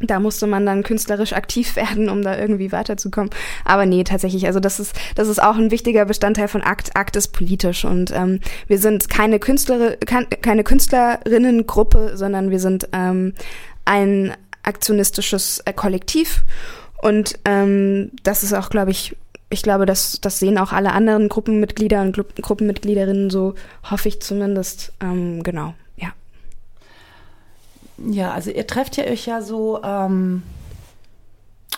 Da 0.00 0.18
musste 0.18 0.46
man 0.46 0.66
dann 0.66 0.82
künstlerisch 0.82 1.32
aktiv 1.32 1.76
werden, 1.76 2.08
um 2.08 2.22
da 2.22 2.36
irgendwie 2.36 2.72
weiterzukommen. 2.72 3.30
Aber 3.64 3.86
nee, 3.86 4.04
tatsächlich, 4.04 4.46
also 4.46 4.60
das 4.60 4.80
ist, 4.80 4.94
das 5.14 5.28
ist 5.28 5.42
auch 5.42 5.56
ein 5.56 5.70
wichtiger 5.70 6.04
Bestandteil 6.04 6.48
von 6.48 6.62
Akt. 6.62 6.96
Akt 6.96 7.16
ist 7.16 7.28
politisch 7.28 7.84
und 7.84 8.10
ähm, 8.10 8.40
wir 8.66 8.78
sind 8.78 9.08
keine 9.08 9.38
Künstler, 9.38 9.96
keine 9.96 10.64
Künstlerinnengruppe, 10.64 12.12
sondern 12.16 12.50
wir 12.50 12.60
sind 12.60 12.88
ähm, 12.92 13.34
ein 13.84 14.34
aktionistisches 14.62 15.60
äh, 15.64 15.72
Kollektiv. 15.72 16.44
Und 17.02 17.38
ähm, 17.44 18.12
das 18.22 18.44
ist 18.44 18.54
auch, 18.54 18.70
glaube 18.70 18.92
ich, 18.92 19.16
ich 19.50 19.62
glaube, 19.62 19.84
das, 19.84 20.20
das 20.20 20.38
sehen 20.38 20.56
auch 20.56 20.72
alle 20.72 20.92
anderen 20.92 21.28
Gruppenmitglieder 21.28 22.00
und 22.00 22.14
Gru 22.14 22.24
Gruppenmitgliederinnen 22.40 23.28
so, 23.28 23.54
hoffe 23.90 24.08
ich 24.08 24.22
zumindest. 24.22 24.92
Ähm, 25.00 25.42
genau, 25.42 25.74
ja. 25.96 26.12
Ja, 27.98 28.32
also 28.32 28.50
ihr 28.50 28.66
trefft 28.66 28.96
ja 28.96 29.04
euch 29.04 29.26
ja 29.26 29.42
so 29.42 29.82
ähm, 29.82 30.42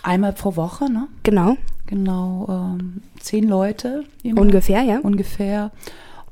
einmal 0.03 0.35
pro 0.35 0.57
Woche, 0.57 0.93
ne? 0.93 1.09
Genau. 1.23 1.57
Genau, 1.87 2.47
ähm, 2.49 3.03
zehn 3.19 3.49
Leute. 3.49 4.05
Ungefähr, 4.25 4.83
ja. 4.83 5.01
Ungefähr. 5.01 5.71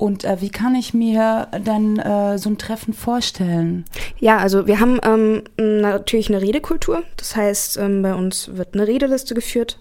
Und 0.03 0.25
äh, 0.25 0.41
wie 0.41 0.51
kann 0.51 0.75
ich 0.75 0.95
mir 0.95 1.47
dann 1.65 1.97
äh, 1.97 2.37
so 2.37 2.51
ein 2.51 2.59
Treffen 2.59 2.93
vorstellen? 2.93 3.85
Ja, 4.19 4.39
also 4.39 4.67
wir 4.67 4.81
haben 4.81 4.99
ähm, 5.05 5.45
natürlich 5.57 6.29
eine 6.29 6.43
Redekultur. 6.43 7.05
Das 7.17 7.37
heißt, 7.37 7.77
ähm, 7.77 8.03
bei 8.03 8.13
uns 8.13 8.51
wird 8.57 8.75
eine 8.75 8.89
Redeliste 8.89 9.33
geführt. 9.37 9.79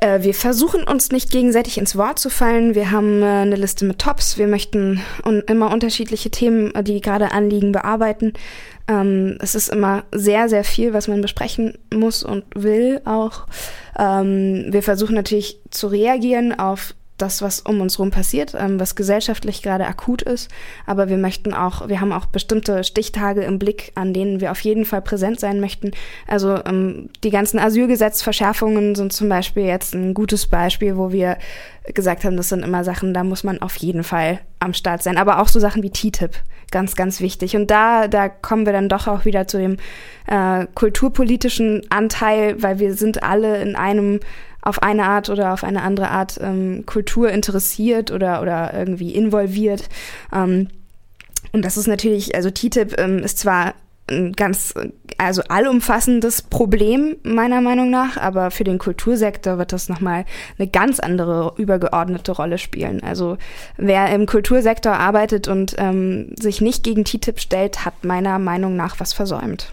Äh, 0.00 0.22
wir 0.22 0.32
versuchen 0.32 0.84
uns 0.84 1.10
nicht 1.10 1.32
gegenseitig 1.32 1.76
ins 1.76 1.96
Wort 1.96 2.20
zu 2.20 2.30
fallen. 2.30 2.76
Wir 2.76 2.92
haben 2.92 3.20
äh, 3.20 3.26
eine 3.26 3.56
Liste 3.56 3.84
mit 3.84 3.98
Tops. 3.98 4.38
Wir 4.38 4.46
möchten 4.46 5.00
un 5.24 5.42
immer 5.48 5.72
unterschiedliche 5.72 6.30
Themen, 6.30 6.72
äh, 6.76 6.84
die 6.84 7.00
gerade 7.00 7.32
anliegen, 7.32 7.72
bearbeiten. 7.72 8.32
Ähm, 8.86 9.38
es 9.40 9.56
ist 9.56 9.70
immer 9.70 10.04
sehr, 10.12 10.48
sehr 10.48 10.62
viel, 10.62 10.92
was 10.92 11.08
man 11.08 11.20
besprechen 11.20 11.76
muss 11.92 12.22
und 12.22 12.44
will 12.54 13.00
auch. 13.04 13.48
Ähm, 13.98 14.66
wir 14.68 14.84
versuchen 14.84 15.16
natürlich 15.16 15.58
zu 15.72 15.88
reagieren 15.88 16.56
auf 16.56 16.94
das, 17.18 17.40
was 17.42 17.60
um 17.60 17.80
uns 17.80 17.98
herum 17.98 18.10
passiert, 18.10 18.54
ähm, 18.58 18.78
was 18.78 18.94
gesellschaftlich 18.94 19.62
gerade 19.62 19.86
akut 19.86 20.22
ist. 20.22 20.50
Aber 20.84 21.08
wir 21.08 21.16
möchten 21.16 21.54
auch, 21.54 21.88
wir 21.88 22.00
haben 22.00 22.12
auch 22.12 22.26
bestimmte 22.26 22.84
Stichtage 22.84 23.42
im 23.42 23.58
Blick, 23.58 23.92
an 23.94 24.12
denen 24.12 24.40
wir 24.40 24.50
auf 24.50 24.60
jeden 24.60 24.84
Fall 24.84 25.02
präsent 25.02 25.40
sein 25.40 25.60
möchten. 25.60 25.92
Also 26.26 26.62
ähm, 26.64 27.08
die 27.24 27.30
ganzen 27.30 27.58
Asylgesetzverschärfungen 27.58 28.94
sind 28.94 29.12
zum 29.12 29.28
Beispiel 29.28 29.64
jetzt 29.64 29.94
ein 29.94 30.14
gutes 30.14 30.46
Beispiel, 30.46 30.96
wo 30.96 31.10
wir 31.10 31.38
gesagt 31.94 32.24
haben, 32.24 32.36
das 32.36 32.48
sind 32.48 32.64
immer 32.64 32.84
Sachen, 32.84 33.14
da 33.14 33.24
muss 33.24 33.44
man 33.44 33.62
auf 33.62 33.76
jeden 33.76 34.02
Fall 34.02 34.40
am 34.58 34.74
Start 34.74 35.02
sein. 35.02 35.16
Aber 35.16 35.40
auch 35.40 35.48
so 35.48 35.60
Sachen 35.60 35.82
wie 35.82 35.90
TTIP, 35.90 36.32
ganz, 36.70 36.96
ganz 36.96 37.20
wichtig. 37.20 37.56
Und 37.56 37.70
da, 37.70 38.08
da 38.08 38.28
kommen 38.28 38.66
wir 38.66 38.72
dann 38.72 38.88
doch 38.88 39.06
auch 39.06 39.24
wieder 39.24 39.46
zu 39.46 39.58
dem 39.58 39.76
äh, 40.26 40.66
kulturpolitischen 40.74 41.82
Anteil, 41.90 42.62
weil 42.62 42.78
wir 42.78 42.94
sind 42.94 43.22
alle 43.22 43.62
in 43.62 43.76
einem 43.76 44.20
auf 44.66 44.82
eine 44.82 45.04
Art 45.04 45.30
oder 45.30 45.52
auf 45.52 45.64
eine 45.64 45.82
andere 45.82 46.10
Art 46.10 46.38
ähm, 46.42 46.84
Kultur 46.86 47.30
interessiert 47.30 48.10
oder, 48.10 48.42
oder 48.42 48.74
irgendwie 48.74 49.14
involviert. 49.14 49.88
Ähm, 50.32 50.68
und 51.52 51.64
das 51.64 51.76
ist 51.76 51.86
natürlich, 51.86 52.34
also 52.34 52.50
TTIP 52.50 52.98
ähm, 52.98 53.20
ist 53.20 53.38
zwar 53.38 53.74
ein 54.08 54.32
ganz, 54.32 54.74
also 55.18 55.42
allumfassendes 55.48 56.42
Problem 56.42 57.16
meiner 57.22 57.60
Meinung 57.60 57.90
nach, 57.90 58.16
aber 58.16 58.50
für 58.50 58.64
den 58.64 58.78
Kultursektor 58.78 59.58
wird 59.58 59.72
das 59.72 59.88
nochmal 59.88 60.24
eine 60.58 60.68
ganz 60.68 61.00
andere 61.00 61.54
übergeordnete 61.56 62.32
Rolle 62.32 62.58
spielen. 62.58 63.02
Also 63.02 63.36
wer 63.76 64.10
im 64.10 64.26
Kultursektor 64.26 64.92
arbeitet 64.92 65.48
und 65.48 65.74
ähm, 65.78 66.34
sich 66.38 66.60
nicht 66.60 66.84
gegen 66.84 67.04
TTIP 67.04 67.40
stellt, 67.40 67.84
hat 67.84 68.04
meiner 68.04 68.38
Meinung 68.38 68.76
nach 68.76 69.00
was 69.00 69.12
versäumt 69.12 69.72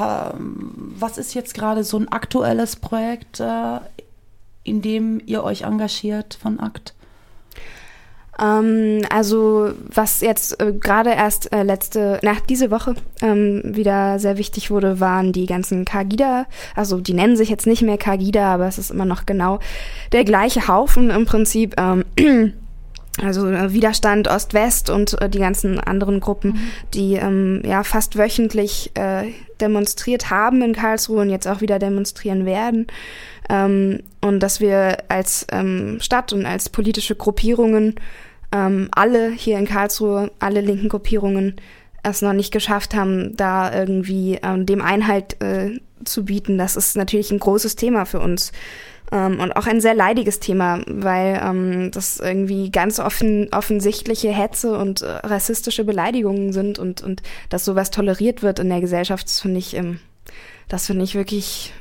was 0.00 1.18
ist 1.18 1.34
jetzt 1.34 1.54
gerade 1.54 1.84
so 1.84 1.98
ein 1.98 2.08
aktuelles 2.08 2.76
Projekt, 2.76 3.40
äh, 3.40 3.78
in 4.64 4.82
dem 4.82 5.20
ihr 5.24 5.44
euch 5.44 5.62
engagiert 5.62 6.34
von 6.40 6.60
ACT? 6.60 6.94
Ähm, 8.40 9.02
also 9.10 9.72
was 9.92 10.20
jetzt 10.20 10.60
äh, 10.60 10.72
gerade 10.72 11.10
erst 11.10 11.52
äh, 11.52 11.62
letzte, 11.62 12.18
nach 12.22 12.40
diese 12.40 12.70
Woche 12.70 12.94
ähm, 13.20 13.62
wieder 13.64 14.18
sehr 14.18 14.38
wichtig 14.38 14.70
wurde, 14.70 15.00
waren 15.00 15.32
die 15.32 15.46
ganzen 15.46 15.84
Kagida. 15.84 16.46
Also 16.74 17.00
die 17.00 17.14
nennen 17.14 17.36
sich 17.36 17.50
jetzt 17.50 17.66
nicht 17.66 17.82
mehr 17.82 17.98
Kagida, 17.98 18.54
aber 18.54 18.66
es 18.66 18.78
ist 18.78 18.90
immer 18.90 19.04
noch 19.04 19.26
genau 19.26 19.58
der 20.12 20.24
gleiche 20.24 20.68
Haufen 20.68 21.10
im 21.10 21.26
Prinzip. 21.26 21.74
Ähm, 21.78 22.04
also 23.22 23.48
äh, 23.48 23.72
Widerstand 23.72 24.28
Ost-West 24.28 24.90
und 24.90 25.20
äh, 25.20 25.28
die 25.28 25.38
ganzen 25.38 25.78
anderen 25.78 26.20
Gruppen, 26.20 26.52
mhm. 26.52 26.60
die 26.94 27.14
ähm, 27.14 27.62
ja 27.64 27.84
fast 27.84 28.16
wöchentlich 28.16 28.90
äh, 28.94 29.32
demonstriert 29.60 30.30
haben 30.30 30.62
in 30.62 30.74
Karlsruhe 30.74 31.22
und 31.22 31.30
jetzt 31.30 31.46
auch 31.46 31.60
wieder 31.60 31.78
demonstrieren 31.78 32.46
werden. 32.46 32.86
Ähm, 33.48 34.00
und 34.20 34.40
dass 34.40 34.60
wir 34.60 34.98
als 35.08 35.46
ähm, 35.52 35.98
Stadt 36.00 36.32
und 36.32 36.46
als 36.46 36.68
politische 36.68 37.14
Gruppierungen 37.14 37.96
ähm, 38.52 38.88
alle 38.92 39.30
hier 39.30 39.58
in 39.58 39.66
Karlsruhe, 39.66 40.30
alle 40.38 40.60
linken 40.60 40.88
Gruppierungen 40.88 41.56
es 42.02 42.22
noch 42.22 42.32
nicht 42.32 42.52
geschafft 42.52 42.94
haben, 42.94 43.36
da 43.36 43.72
irgendwie 43.74 44.38
ähm, 44.42 44.64
dem 44.64 44.80
Einhalt 44.80 45.40
äh, 45.42 45.80
zu 46.04 46.24
bieten. 46.24 46.58
Das 46.58 46.76
ist 46.76 46.96
natürlich 46.96 47.30
ein 47.30 47.38
großes 47.38 47.76
Thema 47.76 48.04
für 48.04 48.20
uns. 48.20 48.52
Ähm, 49.12 49.40
und 49.40 49.52
auch 49.56 49.66
ein 49.66 49.80
sehr 49.80 49.94
leidiges 49.94 50.38
Thema, 50.40 50.80
weil 50.86 51.40
ähm, 51.42 51.90
das 51.90 52.20
irgendwie 52.20 52.70
ganz 52.70 53.00
offen, 53.00 53.48
offensichtliche 53.52 54.30
Hetze 54.30 54.78
und 54.78 55.02
äh, 55.02 55.06
rassistische 55.08 55.84
Beleidigungen 55.84 56.52
sind 56.52 56.78
und, 56.78 57.02
und 57.02 57.22
dass 57.48 57.64
sowas 57.64 57.90
toleriert 57.90 58.42
wird 58.42 58.60
in 58.60 58.68
der 58.68 58.80
Gesellschaft, 58.80 59.26
das 59.26 59.40
finde 59.40 59.58
ich, 59.58 59.74
ähm, 59.74 59.98
das 60.68 60.86
finde 60.86 61.02
ich 61.02 61.16
wirklich, 61.16 61.72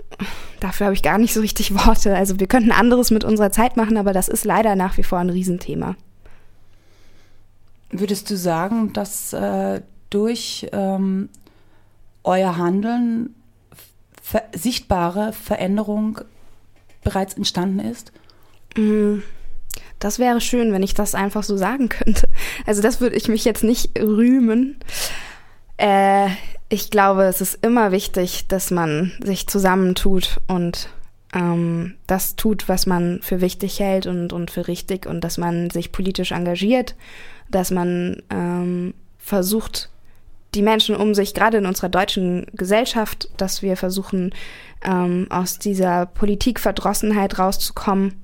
dafür 0.60 0.88
habe 0.88 0.96
ich 0.96 1.04
gar 1.04 1.20
nicht 1.20 1.34
so 1.34 1.42
richtig 1.42 1.74
Worte. 1.86 2.16
Also 2.16 2.40
wir 2.40 2.48
könnten 2.48 2.72
anderes 2.72 3.12
mit 3.12 3.24
unserer 3.24 3.52
Zeit 3.52 3.78
machen, 3.78 3.98
aber 3.98 4.14
das 4.14 4.28
ist 4.28 4.46
leider 4.46 4.76
nach 4.76 4.98
wie 4.98 5.04
vor 5.04 5.20
ein 5.20 5.30
Riesenthema. 5.30 5.96
Würdest 7.92 8.30
du 8.30 8.38
sagen, 8.38 8.92
dass 8.94 9.34
äh, 9.34 9.82
durch 10.10 10.68
ähm, 10.72 11.30
euer 12.24 12.58
Handeln 12.58 13.36
ver 14.30 14.44
sichtbare 14.54 15.34
Veränderung 15.34 16.22
bereits 17.04 17.34
entstanden 17.34 17.80
ist? 17.80 18.12
Mm, 18.78 19.20
das 19.98 20.20
wäre 20.20 20.40
schön, 20.40 20.72
wenn 20.72 20.84
ich 20.84 20.94
das 20.94 21.16
einfach 21.16 21.44
so 21.44 21.58
sagen 21.58 21.90
könnte. 21.90 22.30
Also 22.66 22.82
das 22.82 23.02
würde 23.02 23.16
ich 23.16 23.28
mich 23.28 23.44
jetzt 23.44 23.64
nicht 23.64 23.98
rühmen. 24.00 24.78
Äh, 25.78 26.30
ich 26.70 26.92
glaube, 26.92 27.24
es 27.24 27.42
ist 27.42 27.64
immer 27.64 27.92
wichtig, 27.92 28.48
dass 28.48 28.70
man 28.70 29.12
sich 29.24 29.48
zusammentut 29.48 30.40
und 30.48 30.90
ähm, 31.34 31.96
das 32.06 32.36
tut, 32.36 32.70
was 32.70 32.86
man 32.86 33.22
für 33.24 33.42
wichtig 33.42 33.80
hält 33.80 34.06
und, 34.06 34.32
und 34.32 34.52
für 34.52 34.68
richtig 34.68 35.08
und 35.08 35.24
dass 35.24 35.40
man 35.40 35.72
sich 35.72 35.92
politisch 35.92 36.32
engagiert, 36.32 36.96
dass 37.50 37.72
man 37.72 38.22
ähm, 38.30 38.94
versucht, 39.18 39.90
die 40.56 40.62
Menschen 40.62 40.96
um 40.96 41.14
sich, 41.14 41.34
gerade 41.34 41.58
in 41.58 41.66
unserer 41.66 41.90
deutschen 41.90 42.48
Gesellschaft, 42.54 43.30
dass 43.38 43.62
wir 43.62 43.78
versuchen, 43.78 44.34
ähm, 44.84 45.28
aus 45.30 45.60
dieser 45.60 46.06
Politikverdrossenheit 46.08 47.38
rauszukommen, 47.38 48.16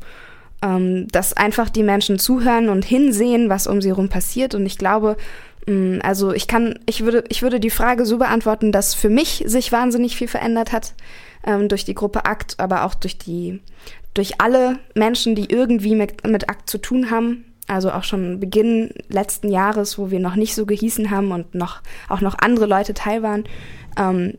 ähm, 0.62 1.08
dass 1.10 1.34
einfach 1.34 1.70
die 1.70 1.84
Menschen 1.84 2.18
zuhören 2.18 2.70
und 2.70 2.86
hinsehen, 2.86 3.50
was 3.50 3.68
um 3.68 3.82
sie 3.82 3.90
herum 3.90 4.10
passiert. 4.10 4.56
Und 4.56 4.66
ich 4.66 4.78
glaube, 4.78 5.18
mh, 5.68 5.98
mm, 5.98 6.00
also 6.04 6.34
ich 6.34 6.48
kann, 6.48 6.80
ich 6.86 7.04
würde, 7.04 7.24
ich 7.30 7.42
würde 7.42 7.60
die 7.60 7.70
Frage 7.70 8.06
so 8.06 8.18
beantworten, 8.18 8.72
dass 8.72 8.94
für 8.94 9.10
mich 9.10 9.44
sich 9.46 9.72
wahnsinnig 9.72 10.16
viel 10.16 10.28
verändert 10.28 10.72
hat 10.72 10.94
ähm, 11.46 11.68
durch 11.68 11.86
die 11.86 11.96
Gruppe 11.96 12.26
Akt, 12.26 12.56
aber 12.58 12.86
auch 12.86 12.96
durch 12.96 13.18
die, 13.18 13.62
durch 14.14 14.42
alle 14.42 14.80
Menschen, 14.96 15.36
die 15.36 15.52
irgendwie 15.52 15.96
mit, 15.96 16.26
mit 16.26 16.50
Akt 16.50 16.70
zu 16.70 16.80
tun 16.80 17.12
haben 17.12 17.46
also 17.67 17.91
auch 17.91 18.04
schon 18.04 18.39
Beginn 18.39 18.91
letzten 19.10 19.49
Jahres, 19.49 19.97
wo 19.97 20.12
wir 20.12 20.19
noch 20.19 20.36
nicht 20.36 20.56
so 20.56 20.65
gehießen 20.65 21.10
haben 21.10 21.32
und 21.32 21.56
noch 21.56 21.82
auch 22.10 22.21
noch 22.21 22.38
andere 22.38 22.65
Leute 22.65 22.93
teil 22.93 23.23
waren. 23.23 23.45
Ähm, 23.97 24.38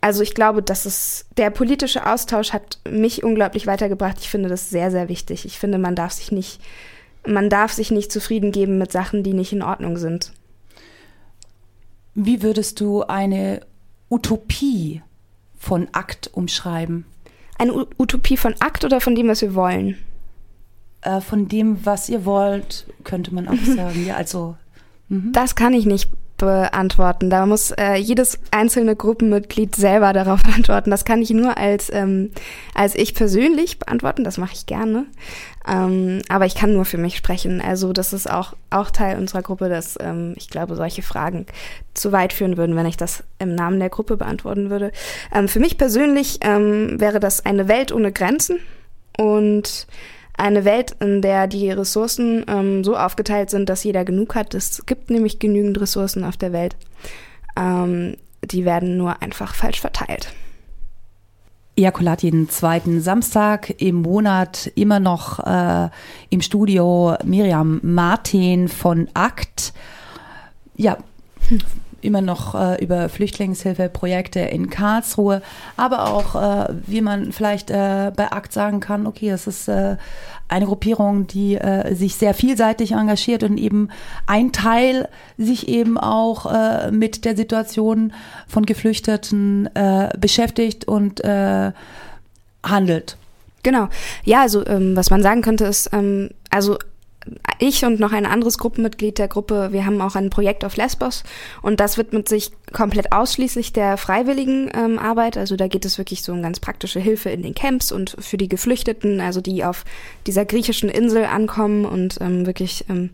also 0.00 0.22
ich 0.22 0.34
glaube, 0.34 0.62
dass 0.62 0.84
es 0.84 1.26
der 1.36 1.50
politische 1.50 2.06
Austausch 2.06 2.52
hat 2.52 2.78
mich 2.88 3.24
unglaublich 3.24 3.66
weitergebracht. 3.66 4.18
Ich 4.20 4.28
finde 4.28 4.48
das 4.48 4.70
sehr, 4.70 4.90
sehr 4.90 5.08
wichtig. 5.08 5.46
Ich 5.46 5.58
finde, 5.58 5.78
man 5.78 5.96
darf 5.96 6.12
sich 6.12 6.30
nicht, 6.30 6.60
man 7.26 7.50
darf 7.50 7.72
sich 7.72 7.90
nicht 7.90 8.12
zufrieden 8.12 8.52
geben 8.52 8.78
mit 8.78 8.92
Sachen, 8.92 9.22
die 9.22 9.32
nicht 9.32 9.52
in 9.52 9.62
Ordnung 9.62 9.96
sind. 9.96 10.32
Wie 12.14 12.42
würdest 12.42 12.80
du 12.80 13.02
eine 13.02 13.62
Utopie 14.10 15.02
von 15.58 15.88
Akt 15.92 16.30
umschreiben? 16.32 17.04
Eine 17.58 17.74
U 17.74 17.86
Utopie 17.98 18.36
von 18.36 18.54
Akt 18.60 18.84
oder 18.84 19.00
von 19.00 19.14
dem, 19.14 19.28
was 19.28 19.40
wir 19.40 19.54
wollen? 19.54 19.98
Äh, 21.06 21.20
von 21.20 21.48
dem, 21.48 21.84
was 21.84 22.08
ihr 22.08 22.24
wollt, 22.24 22.86
könnte 23.04 23.34
man 23.34 23.48
auch 23.48 23.64
sagen. 23.76 24.04
ja, 24.06 24.16
also. 24.16 24.56
Mhm. 25.08 25.32
Das 25.32 25.54
kann 25.54 25.72
ich 25.72 25.86
nicht 25.86 26.10
beantworten. 26.36 27.30
Da 27.30 27.46
muss 27.46 27.70
äh, 27.70 27.94
jedes 27.94 28.38
einzelne 28.50 28.94
Gruppenmitglied 28.94 29.74
selber 29.74 30.12
darauf 30.12 30.40
antworten. 30.54 30.90
Das 30.90 31.04
kann 31.04 31.22
ich 31.22 31.30
nur 31.30 31.56
als, 31.56 31.90
ähm, 31.92 32.32
als 32.74 32.94
ich 32.94 33.14
persönlich 33.14 33.78
beantworten. 33.78 34.24
Das 34.24 34.36
mache 34.36 34.54
ich 34.54 34.66
gerne. 34.66 35.06
Ähm, 35.66 36.20
aber 36.28 36.46
ich 36.46 36.54
kann 36.54 36.72
nur 36.72 36.84
für 36.84 36.98
mich 36.98 37.16
sprechen. 37.16 37.60
Also 37.60 37.92
das 37.92 38.12
ist 38.12 38.30
auch, 38.30 38.54
auch 38.70 38.90
Teil 38.90 39.18
unserer 39.18 39.42
Gruppe, 39.42 39.68
dass 39.68 39.96
ähm, 40.00 40.34
ich 40.36 40.50
glaube, 40.50 40.76
solche 40.76 41.02
Fragen 41.02 41.46
zu 41.94 42.12
weit 42.12 42.32
führen 42.32 42.56
würden, 42.56 42.76
wenn 42.76 42.86
ich 42.86 42.96
das 42.96 43.24
im 43.38 43.54
Namen 43.54 43.80
der 43.80 43.90
Gruppe 43.90 44.16
beantworten 44.16 44.70
würde. 44.70 44.92
Ähm, 45.34 45.48
für 45.48 45.60
mich 45.60 45.78
persönlich 45.78 46.38
ähm, 46.42 47.00
wäre 47.00 47.20
das 47.20 47.46
eine 47.46 47.68
Welt 47.68 47.92
ohne 47.92 48.12
Grenzen 48.12 48.58
und 49.16 49.86
eine 50.36 50.64
Welt, 50.64 50.96
in 51.00 51.22
der 51.22 51.46
die 51.46 51.70
Ressourcen 51.70 52.44
ähm, 52.48 52.84
so 52.84 52.96
aufgeteilt 52.96 53.50
sind, 53.50 53.68
dass 53.68 53.84
jeder 53.84 54.04
genug 54.04 54.34
hat. 54.34 54.54
Es 54.54 54.84
gibt 54.86 55.10
nämlich 55.10 55.38
genügend 55.38 55.80
Ressourcen 55.80 56.24
auf 56.24 56.36
der 56.36 56.52
Welt. 56.52 56.76
Ähm, 57.56 58.16
die 58.44 58.64
werden 58.64 58.96
nur 58.96 59.22
einfach 59.22 59.54
falsch 59.54 59.80
verteilt. 59.80 60.32
Ejakulat 61.76 62.22
jeden 62.22 62.48
zweiten 62.48 63.02
Samstag 63.02 63.74
im 63.80 63.96
Monat 63.96 64.70
immer 64.76 64.98
noch 64.98 65.40
äh, 65.40 65.90
im 66.30 66.40
Studio 66.40 67.16
Miriam 67.24 67.80
Martin 67.82 68.68
von 68.68 69.08
ACT. 69.12 69.74
Ja, 70.76 70.96
immer 72.06 72.22
noch 72.22 72.54
äh, 72.54 72.82
über 72.82 73.08
Flüchtlingshilfeprojekte 73.08 74.40
in 74.40 74.70
Karlsruhe, 74.70 75.42
aber 75.76 76.06
auch, 76.06 76.34
äh, 76.34 76.74
wie 76.86 77.00
man 77.00 77.32
vielleicht 77.32 77.70
äh, 77.70 78.12
bei 78.16 78.32
ACT 78.32 78.52
sagen 78.52 78.80
kann, 78.80 79.06
okay, 79.06 79.30
es 79.30 79.46
ist 79.46 79.68
äh, 79.68 79.96
eine 80.48 80.66
Gruppierung, 80.66 81.26
die 81.26 81.56
äh, 81.56 81.94
sich 81.94 82.14
sehr 82.14 82.32
vielseitig 82.32 82.92
engagiert 82.92 83.42
und 83.42 83.58
eben 83.58 83.90
ein 84.26 84.52
Teil 84.52 85.08
sich 85.36 85.68
eben 85.68 85.98
auch 85.98 86.46
äh, 86.46 86.90
mit 86.90 87.24
der 87.24 87.36
Situation 87.36 88.12
von 88.46 88.64
Geflüchteten 88.64 89.68
beschäftigt 90.18 90.86
und 90.86 91.22
handelt. 92.62 93.16
Genau. 93.66 93.88
Ja, 94.22 94.42
also 94.42 94.64
ähm, 94.64 94.94
was 94.94 95.10
man 95.10 95.24
sagen 95.24 95.42
könnte 95.42 95.64
ist, 95.64 95.90
ähm, 95.92 96.30
also 96.50 96.78
ich 97.58 97.84
und 97.84 98.00
noch 98.00 98.12
ein 98.12 98.26
anderes 98.26 98.58
Gruppenmitglied 98.58 99.18
der 99.18 99.28
Gruppe, 99.28 99.72
wir 99.72 99.86
haben 99.86 100.00
auch 100.00 100.14
ein 100.14 100.30
Projekt 100.30 100.64
auf 100.64 100.76
Lesbos 100.76 101.24
und 101.62 101.80
das 101.80 101.98
widmet 101.98 102.28
sich 102.28 102.52
komplett 102.72 103.12
ausschließlich 103.12 103.72
der 103.72 103.96
freiwilligen 103.96 104.70
ähm, 104.74 104.98
Arbeit. 104.98 105.36
Also 105.36 105.56
da 105.56 105.68
geht 105.68 105.84
es 105.84 105.98
wirklich 105.98 106.22
so 106.22 106.32
um 106.32 106.42
ganz 106.42 106.60
praktische 106.60 107.00
Hilfe 107.00 107.30
in 107.30 107.42
den 107.42 107.54
Camps 107.54 107.92
und 107.92 108.16
für 108.18 108.36
die 108.36 108.48
Geflüchteten, 108.48 109.20
also 109.20 109.40
die 109.40 109.64
auf 109.64 109.84
dieser 110.26 110.44
griechischen 110.44 110.88
Insel 110.88 111.24
ankommen 111.24 111.84
und 111.84 112.18
ähm, 112.20 112.46
wirklich, 112.46 112.84
ähm, 112.88 113.10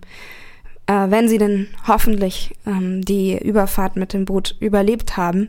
äh, 0.86 1.08
wenn 1.08 1.28
sie 1.28 1.38
denn 1.38 1.68
hoffentlich 1.86 2.54
ähm, 2.66 3.02
die 3.04 3.38
Überfahrt 3.38 3.96
mit 3.96 4.12
dem 4.12 4.24
Boot 4.24 4.56
überlebt 4.60 5.16
haben, 5.16 5.48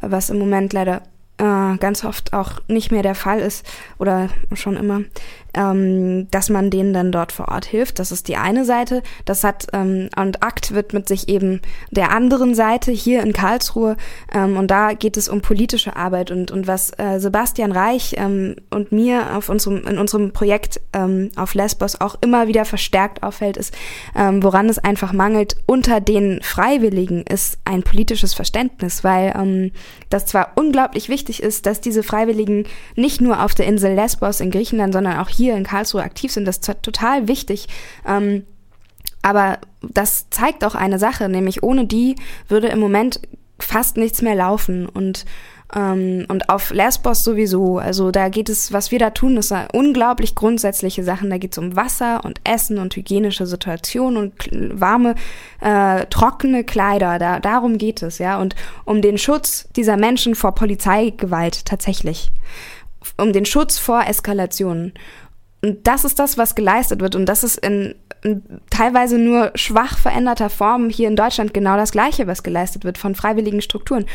was 0.00 0.30
im 0.30 0.38
Moment 0.38 0.72
leider 0.72 1.02
äh, 1.38 1.76
ganz 1.78 2.04
oft 2.04 2.32
auch 2.32 2.60
nicht 2.68 2.92
mehr 2.92 3.02
der 3.02 3.14
Fall 3.14 3.40
ist 3.40 3.66
oder 3.98 4.28
schon 4.54 4.76
immer, 4.76 5.02
ähm, 5.54 6.28
dass 6.30 6.50
man 6.50 6.70
denen 6.70 6.92
dann 6.92 7.12
dort 7.12 7.32
vor 7.32 7.48
Ort 7.48 7.64
hilft. 7.64 7.98
Das 7.98 8.12
ist 8.12 8.28
die 8.28 8.36
eine 8.36 8.64
Seite. 8.64 9.02
Das 9.24 9.44
hat 9.44 9.66
ähm, 9.72 10.08
und 10.16 10.42
Akt 10.42 10.74
widmet 10.74 11.08
sich 11.08 11.28
eben 11.28 11.60
der 11.90 12.10
anderen 12.12 12.54
Seite 12.54 12.92
hier 12.92 13.22
in 13.22 13.32
Karlsruhe 13.32 13.96
ähm, 14.32 14.56
und 14.56 14.70
da 14.70 14.92
geht 14.92 15.16
es 15.16 15.28
um 15.28 15.40
politische 15.40 15.96
Arbeit 15.96 16.30
und 16.30 16.50
und 16.50 16.66
was 16.66 16.92
äh, 16.98 17.18
Sebastian 17.18 17.72
Reich 17.72 18.14
ähm, 18.16 18.56
und 18.70 18.92
mir 18.92 19.36
auf 19.36 19.48
unserem 19.48 19.86
in 19.86 19.98
unserem 19.98 20.32
Projekt 20.32 20.80
ähm, 20.92 21.30
auf 21.36 21.54
Lesbos 21.54 22.00
auch 22.00 22.16
immer 22.20 22.48
wieder 22.48 22.64
verstärkt 22.64 23.22
auffällt, 23.22 23.56
ist, 23.56 23.74
ähm, 24.16 24.42
woran 24.42 24.68
es 24.68 24.78
einfach 24.78 25.12
mangelt 25.12 25.56
unter 25.66 26.00
den 26.00 26.40
Freiwilligen 26.42 27.22
ist 27.22 27.58
ein 27.64 27.82
politisches 27.82 28.34
Verständnis, 28.34 29.04
weil 29.04 29.34
ähm, 29.36 29.72
das 30.10 30.26
zwar 30.26 30.52
unglaublich 30.56 31.08
wichtig 31.08 31.42
ist, 31.42 31.66
dass 31.66 31.80
diese 31.80 32.02
Freiwilligen 32.02 32.64
nicht 32.96 33.20
nur 33.20 33.42
auf 33.42 33.54
der 33.54 33.66
Insel 33.66 33.94
Lesbos 33.94 34.40
in 34.40 34.50
Griechenland, 34.50 34.92
sondern 34.92 35.18
auch 35.18 35.28
hier 35.28 35.41
hier 35.42 35.56
in 35.56 35.64
Karlsruhe 35.64 36.02
aktiv 36.02 36.32
sind. 36.32 36.44
Das 36.46 36.58
ist 36.58 36.82
total 36.82 37.28
wichtig. 37.28 37.68
Ähm, 38.06 38.44
aber 39.22 39.58
das 39.82 40.30
zeigt 40.30 40.64
auch 40.64 40.74
eine 40.74 40.98
Sache, 40.98 41.28
nämlich 41.28 41.62
ohne 41.62 41.86
die 41.86 42.16
würde 42.48 42.68
im 42.68 42.80
Moment 42.80 43.20
fast 43.58 43.96
nichts 43.96 44.22
mehr 44.22 44.34
laufen 44.34 44.88
und 44.88 45.24
ähm, 45.74 46.26
und 46.28 46.48
auf 46.48 46.70
Lesbos 46.70 47.24
sowieso. 47.24 47.78
Also 47.78 48.10
da 48.10 48.28
geht 48.28 48.48
es, 48.48 48.72
was 48.72 48.90
wir 48.90 48.98
da 48.98 49.10
tun, 49.10 49.36
das 49.36 49.48
sind 49.48 49.72
unglaublich 49.72 50.34
grundsätzliche 50.34 51.02
Sachen. 51.02 51.30
Da 51.30 51.38
geht 51.38 51.52
es 51.52 51.58
um 51.58 51.76
Wasser 51.76 52.24
und 52.24 52.40
Essen 52.44 52.78
und 52.78 52.94
hygienische 52.94 53.46
Situationen 53.46 54.16
und 54.18 54.80
warme, 54.80 55.14
äh, 55.60 56.06
trockene 56.06 56.64
Kleider. 56.64 57.18
Da, 57.18 57.40
darum 57.40 57.78
geht 57.78 58.02
es, 58.02 58.18
ja. 58.18 58.38
Und 58.38 58.54
um 58.84 59.02
den 59.02 59.18
Schutz 59.18 59.68
dieser 59.74 59.96
Menschen 59.96 60.34
vor 60.34 60.54
Polizeigewalt 60.54 61.64
tatsächlich. 61.64 62.30
Um 63.16 63.32
den 63.32 63.46
Schutz 63.46 63.78
vor 63.78 64.06
Eskalationen. 64.06 64.92
Und 65.64 65.86
das 65.86 66.04
ist 66.04 66.18
das, 66.18 66.36
was 66.36 66.56
geleistet 66.56 67.00
wird. 67.00 67.14
Und 67.14 67.26
das 67.26 67.44
ist 67.44 67.56
in, 67.58 67.94
in, 68.24 68.42
teilweise 68.68 69.16
nur 69.16 69.52
schwach 69.54 69.96
veränderter 69.96 70.50
Form 70.50 70.88
hier 70.90 71.06
in 71.06 71.14
Deutschland 71.14 71.54
genau 71.54 71.76
das 71.76 71.92
Gleiche, 71.92 72.26
was 72.26 72.42
geleistet 72.42 72.84
wird 72.84 72.98
von 72.98 73.14
freiwilligen 73.14 73.62
Strukturen. 73.62 74.06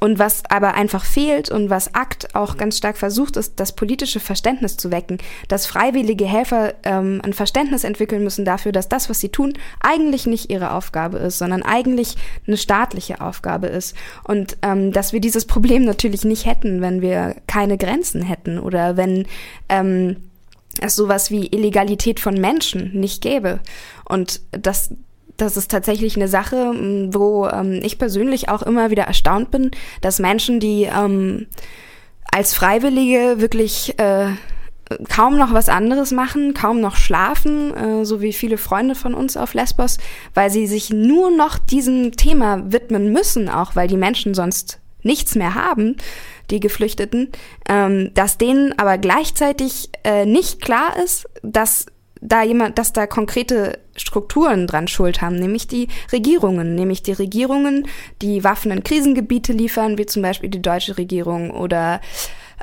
Und 0.00 0.18
was 0.18 0.42
aber 0.50 0.74
einfach 0.74 1.04
fehlt 1.04 1.50
und 1.50 1.70
was 1.70 1.94
ACT 1.94 2.34
auch 2.34 2.56
ganz 2.56 2.76
stark 2.76 2.98
versucht, 2.98 3.36
ist, 3.36 3.60
das 3.60 3.74
politische 3.74 4.20
Verständnis 4.20 4.76
zu 4.76 4.90
wecken, 4.90 5.18
dass 5.48 5.66
freiwillige 5.66 6.26
Helfer 6.26 6.74
ähm, 6.82 7.20
ein 7.22 7.32
Verständnis 7.32 7.84
entwickeln 7.84 8.22
müssen 8.22 8.44
dafür, 8.44 8.72
dass 8.72 8.88
das, 8.88 9.08
was 9.08 9.20
sie 9.20 9.30
tun, 9.30 9.54
eigentlich 9.80 10.26
nicht 10.26 10.50
ihre 10.50 10.72
Aufgabe 10.72 11.18
ist, 11.18 11.38
sondern 11.38 11.62
eigentlich 11.62 12.16
eine 12.46 12.56
staatliche 12.56 13.20
Aufgabe 13.20 13.66
ist. 13.66 13.94
Und 14.24 14.58
ähm, 14.62 14.92
dass 14.92 15.12
wir 15.12 15.20
dieses 15.20 15.46
Problem 15.46 15.84
natürlich 15.84 16.24
nicht 16.24 16.44
hätten, 16.44 16.82
wenn 16.82 17.00
wir 17.00 17.36
keine 17.46 17.78
Grenzen 17.78 18.20
hätten 18.22 18.58
oder 18.58 18.98
wenn 18.98 19.26
ähm, 19.70 20.16
es 20.80 20.96
sowas 20.96 21.30
wie 21.30 21.46
Illegalität 21.46 22.20
von 22.20 22.34
Menschen 22.34 22.92
nicht 22.98 23.22
gäbe. 23.22 23.60
Und 24.08 24.40
das, 24.50 24.90
das 25.36 25.56
ist 25.56 25.70
tatsächlich 25.70 26.16
eine 26.16 26.28
Sache, 26.28 26.72
wo 27.12 27.46
ähm, 27.46 27.80
ich 27.82 27.98
persönlich 27.98 28.48
auch 28.48 28.62
immer 28.62 28.90
wieder 28.90 29.04
erstaunt 29.04 29.50
bin, 29.50 29.70
dass 30.00 30.18
Menschen, 30.18 30.60
die 30.60 30.84
ähm, 30.84 31.46
als 32.30 32.54
Freiwillige 32.54 33.36
wirklich 33.38 33.98
äh, 33.98 34.32
kaum 35.08 35.38
noch 35.38 35.52
was 35.52 35.68
anderes 35.68 36.10
machen, 36.10 36.54
kaum 36.54 36.80
noch 36.80 36.96
schlafen, 36.96 37.74
äh, 37.74 38.04
so 38.04 38.20
wie 38.20 38.32
viele 38.32 38.58
Freunde 38.58 38.94
von 38.94 39.14
uns 39.14 39.36
auf 39.36 39.54
Lesbos, 39.54 39.98
weil 40.34 40.50
sie 40.50 40.66
sich 40.66 40.90
nur 40.90 41.30
noch 41.30 41.58
diesem 41.58 42.12
Thema 42.12 42.72
widmen 42.72 43.12
müssen, 43.12 43.48
auch 43.48 43.76
weil 43.76 43.88
die 43.88 43.96
Menschen 43.96 44.34
sonst 44.34 44.80
nichts 45.04 45.34
mehr 45.34 45.54
haben, 45.54 45.96
die 46.50 46.60
Geflüchteten, 46.60 47.30
ähm, 47.68 48.12
dass 48.14 48.38
denen 48.38 48.78
aber 48.78 48.98
gleichzeitig 48.98 49.90
äh, 50.02 50.26
nicht 50.26 50.60
klar 50.60 50.96
ist, 51.02 51.26
dass 51.42 51.86
da 52.20 52.42
jemand, 52.42 52.78
dass 52.78 52.92
da 52.92 53.06
konkrete 53.06 53.78
Strukturen 53.96 54.66
dran 54.66 54.88
schuld 54.88 55.20
haben, 55.20 55.36
nämlich 55.36 55.68
die 55.68 55.88
Regierungen, 56.10 56.74
nämlich 56.74 57.02
die 57.02 57.12
Regierungen, 57.12 57.86
die 58.22 58.42
Waffen 58.42 58.72
in 58.72 58.82
Krisengebiete 58.82 59.52
liefern, 59.52 59.98
wie 59.98 60.06
zum 60.06 60.22
Beispiel 60.22 60.48
die 60.48 60.62
deutsche 60.62 60.96
Regierung 60.96 61.50
oder 61.50 62.00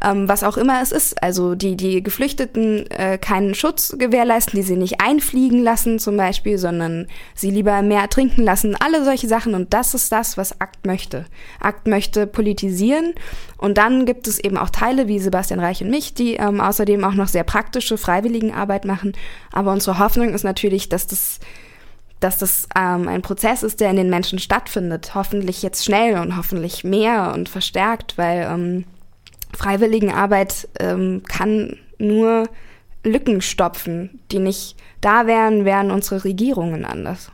ähm, 0.03 0.27
was 0.27 0.43
auch 0.43 0.57
immer 0.57 0.81
es 0.81 0.91
ist. 0.91 1.21
Also 1.21 1.55
die, 1.55 1.75
die 1.75 2.01
Geflüchteten 2.03 2.89
äh, 2.91 3.17
keinen 3.17 3.55
Schutz 3.55 3.95
gewährleisten, 3.97 4.57
die 4.57 4.65
sie 4.65 4.75
nicht 4.75 5.01
einfliegen 5.01 5.63
lassen 5.63 5.99
zum 5.99 6.17
Beispiel, 6.17 6.57
sondern 6.57 7.07
sie 7.35 7.51
lieber 7.51 7.81
mehr 7.81 8.09
trinken 8.09 8.43
lassen, 8.43 8.75
alle 8.75 9.03
solche 9.03 9.27
Sachen. 9.27 9.53
Und 9.53 9.73
das 9.73 9.93
ist 9.93 10.11
das, 10.11 10.37
was 10.37 10.59
Akt 10.59 10.85
möchte. 10.85 11.25
Akt 11.59 11.87
möchte 11.87 12.27
politisieren. 12.27 13.13
Und 13.57 13.77
dann 13.77 14.05
gibt 14.05 14.27
es 14.27 14.39
eben 14.39 14.57
auch 14.57 14.69
Teile 14.69 15.07
wie 15.07 15.19
Sebastian 15.19 15.59
Reich 15.59 15.83
und 15.83 15.89
mich, 15.89 16.13
die 16.13 16.35
ähm, 16.35 16.61
außerdem 16.61 17.03
auch 17.03 17.13
noch 17.13 17.27
sehr 17.27 17.43
praktische 17.43 17.97
Freiwilligenarbeit 17.97 18.85
machen. 18.85 19.13
Aber 19.51 19.71
unsere 19.71 19.99
Hoffnung 19.99 20.33
ist 20.33 20.43
natürlich, 20.43 20.89
dass 20.89 21.07
das 21.07 21.39
dass 22.19 22.37
das 22.37 22.67
ähm, 22.77 23.07
ein 23.07 23.23
Prozess 23.23 23.63
ist, 23.63 23.79
der 23.79 23.89
in 23.89 23.95
den 23.95 24.11
Menschen 24.11 24.37
stattfindet. 24.37 25.15
Hoffentlich 25.15 25.63
jetzt 25.63 25.83
schnell 25.83 26.19
und 26.19 26.37
hoffentlich 26.37 26.83
mehr 26.83 27.33
und 27.33 27.49
verstärkt, 27.49 28.15
weil 28.19 28.47
ähm, 28.49 28.85
Freiwilligenarbeit 29.61 30.67
ähm, 30.79 31.21
kann 31.27 31.77
nur 31.99 32.49
Lücken 33.03 33.41
stopfen, 33.41 34.19
die 34.31 34.39
nicht 34.39 34.75
da 35.01 35.27
wären, 35.27 35.65
wären 35.65 35.91
unsere 35.91 36.23
Regierungen 36.23 36.83
anders. 36.83 37.31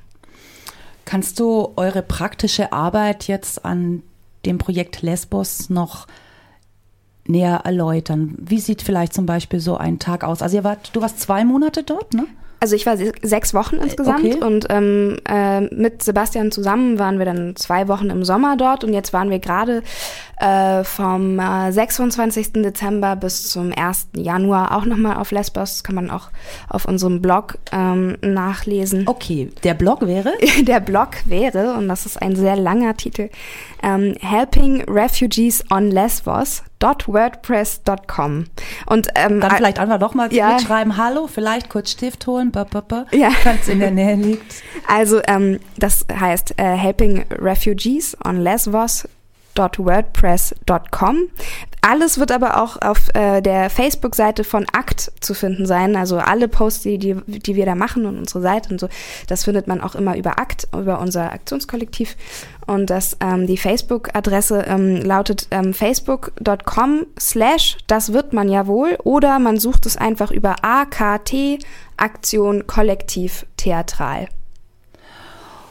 Kannst 1.05 1.39
du 1.39 1.71
eure 1.77 2.01
praktische 2.01 2.73
Arbeit 2.73 3.27
jetzt 3.29 3.63
an 3.63 4.03
dem 4.45 4.57
Projekt 4.57 5.01
Lesbos 5.01 5.69
noch 5.69 6.05
näher 7.25 7.61
erläutern? 7.63 8.35
Wie 8.37 8.59
sieht 8.59 8.81
vielleicht 8.81 9.13
zum 9.13 9.25
Beispiel 9.25 9.61
so 9.61 9.77
ein 9.77 9.97
Tag 9.97 10.25
aus? 10.25 10.41
Also 10.41 10.57
ihr 10.57 10.65
wart, 10.65 10.93
du 10.93 11.01
warst 11.01 11.21
zwei 11.21 11.45
Monate 11.45 11.83
dort, 11.83 12.13
ne? 12.13 12.27
Also 12.59 12.75
ich 12.75 12.85
war 12.85 12.97
sechs 13.21 13.53
Wochen 13.53 13.77
insgesamt 13.77 14.25
okay. 14.25 14.43
und 14.43 14.65
ähm, 14.69 15.17
äh, 15.29 15.61
mit 15.61 16.01
Sebastian 16.01 16.51
zusammen 16.51 16.97
waren 16.97 17.19
wir 17.19 17.25
dann 17.25 17.55
zwei 17.55 17.87
Wochen 17.87 18.09
im 18.09 18.23
Sommer 18.23 18.57
dort 18.57 18.83
und 18.83 18.93
jetzt 18.93 19.13
waren 19.13 19.29
wir 19.29 19.39
gerade 19.39 19.83
äh, 20.39 20.83
vom 20.83 21.39
äh, 21.39 21.71
26. 21.71 22.53
Dezember 22.53 23.15
bis 23.15 23.49
zum 23.49 23.71
1. 23.75 24.09
Januar 24.15 24.75
auch 24.75 24.85
nochmal 24.85 25.17
auf 25.17 25.31
Lesbos. 25.31 25.77
Das 25.77 25.83
kann 25.83 25.95
man 25.95 26.09
auch 26.09 26.29
auf 26.69 26.85
unserem 26.85 27.21
Blog 27.21 27.57
ähm, 27.71 28.17
nachlesen. 28.21 29.07
Okay, 29.07 29.51
der 29.63 29.73
Blog 29.73 30.05
wäre? 30.05 30.33
der 30.61 30.79
Blog 30.79 31.09
wäre, 31.25 31.73
und 31.73 31.87
das 31.87 32.05
ist 32.05 32.21
ein 32.21 32.35
sehr 32.35 32.55
langer 32.55 32.95
Titel, 32.97 33.29
ähm, 33.83 34.15
Helping 34.19 34.83
Refugees 34.89 35.63
on 35.71 35.91
Lesbos 35.91 36.63
www.wordpress.com. 36.79 38.45
Und 38.85 39.07
ähm, 39.15 39.41
dann 39.41 39.51
vielleicht 39.51 39.79
einfach 39.79 39.99
doch 39.99 40.13
mal 40.13 40.31
ja. 40.33 40.53
mitschreiben, 40.53 40.97
hallo, 40.97 41.27
vielleicht 41.27 41.69
kurz 41.69 41.91
Stift 41.91 42.27
holen, 42.27 42.51
ja. 43.11 43.31
falls 43.31 43.61
es 43.63 43.67
in 43.69 43.79
der 43.79 43.91
Nähe 43.91 44.15
liegt. 44.15 44.63
Also 44.89 45.19
ähm, 45.27 45.59
das 45.77 46.05
heißt 46.09 46.53
äh, 46.57 46.63
Helping 46.63 47.25
Refugees 47.29 48.15
on 48.25 48.37
Lesbos 48.37 49.05
www.wordpress.com. 49.57 51.29
Alles 51.87 52.19
wird 52.19 52.33
aber 52.33 52.61
auch 52.61 52.81
auf 52.81 53.07
äh, 53.13 53.41
der 53.41 53.69
Facebook-Seite 53.69 54.43
von 54.43 54.65
ACT 54.73 55.09
zu 55.21 55.33
finden 55.33 55.65
sein. 55.65 55.95
Also 55.95 56.17
alle 56.17 56.49
Posts, 56.49 56.81
die, 56.81 56.97
die, 56.97 57.15
die 57.15 57.55
wir 57.55 57.65
da 57.65 57.75
machen 57.75 58.05
und 58.05 58.17
unsere 58.17 58.41
Seite 58.41 58.71
und 58.71 58.79
so, 58.81 58.89
das 59.27 59.45
findet 59.45 59.67
man 59.67 59.79
auch 59.79 59.95
immer 59.95 60.17
über 60.17 60.37
ACT, 60.37 60.67
über 60.73 60.99
unser 60.99 61.31
Aktionskollektiv. 61.31 62.17
Und 62.65 62.89
das, 62.89 63.15
ähm, 63.21 63.47
die 63.47 63.55
Facebook-Adresse 63.55 64.65
ähm, 64.67 64.97
lautet 64.97 65.47
ähm, 65.51 65.73
facebook.com 65.73 67.05
slash, 67.17 67.77
das 67.87 68.11
wird 68.11 68.33
man 68.33 68.49
ja 68.49 68.67
wohl, 68.67 68.97
oder 69.05 69.39
man 69.39 69.57
sucht 69.57 69.85
es 69.85 69.95
einfach 69.95 70.31
über 70.31 70.57
AKT, 70.63 71.59
Aktion 71.95 72.67
Kollektiv 72.67 73.45
Theatral. 73.55 74.27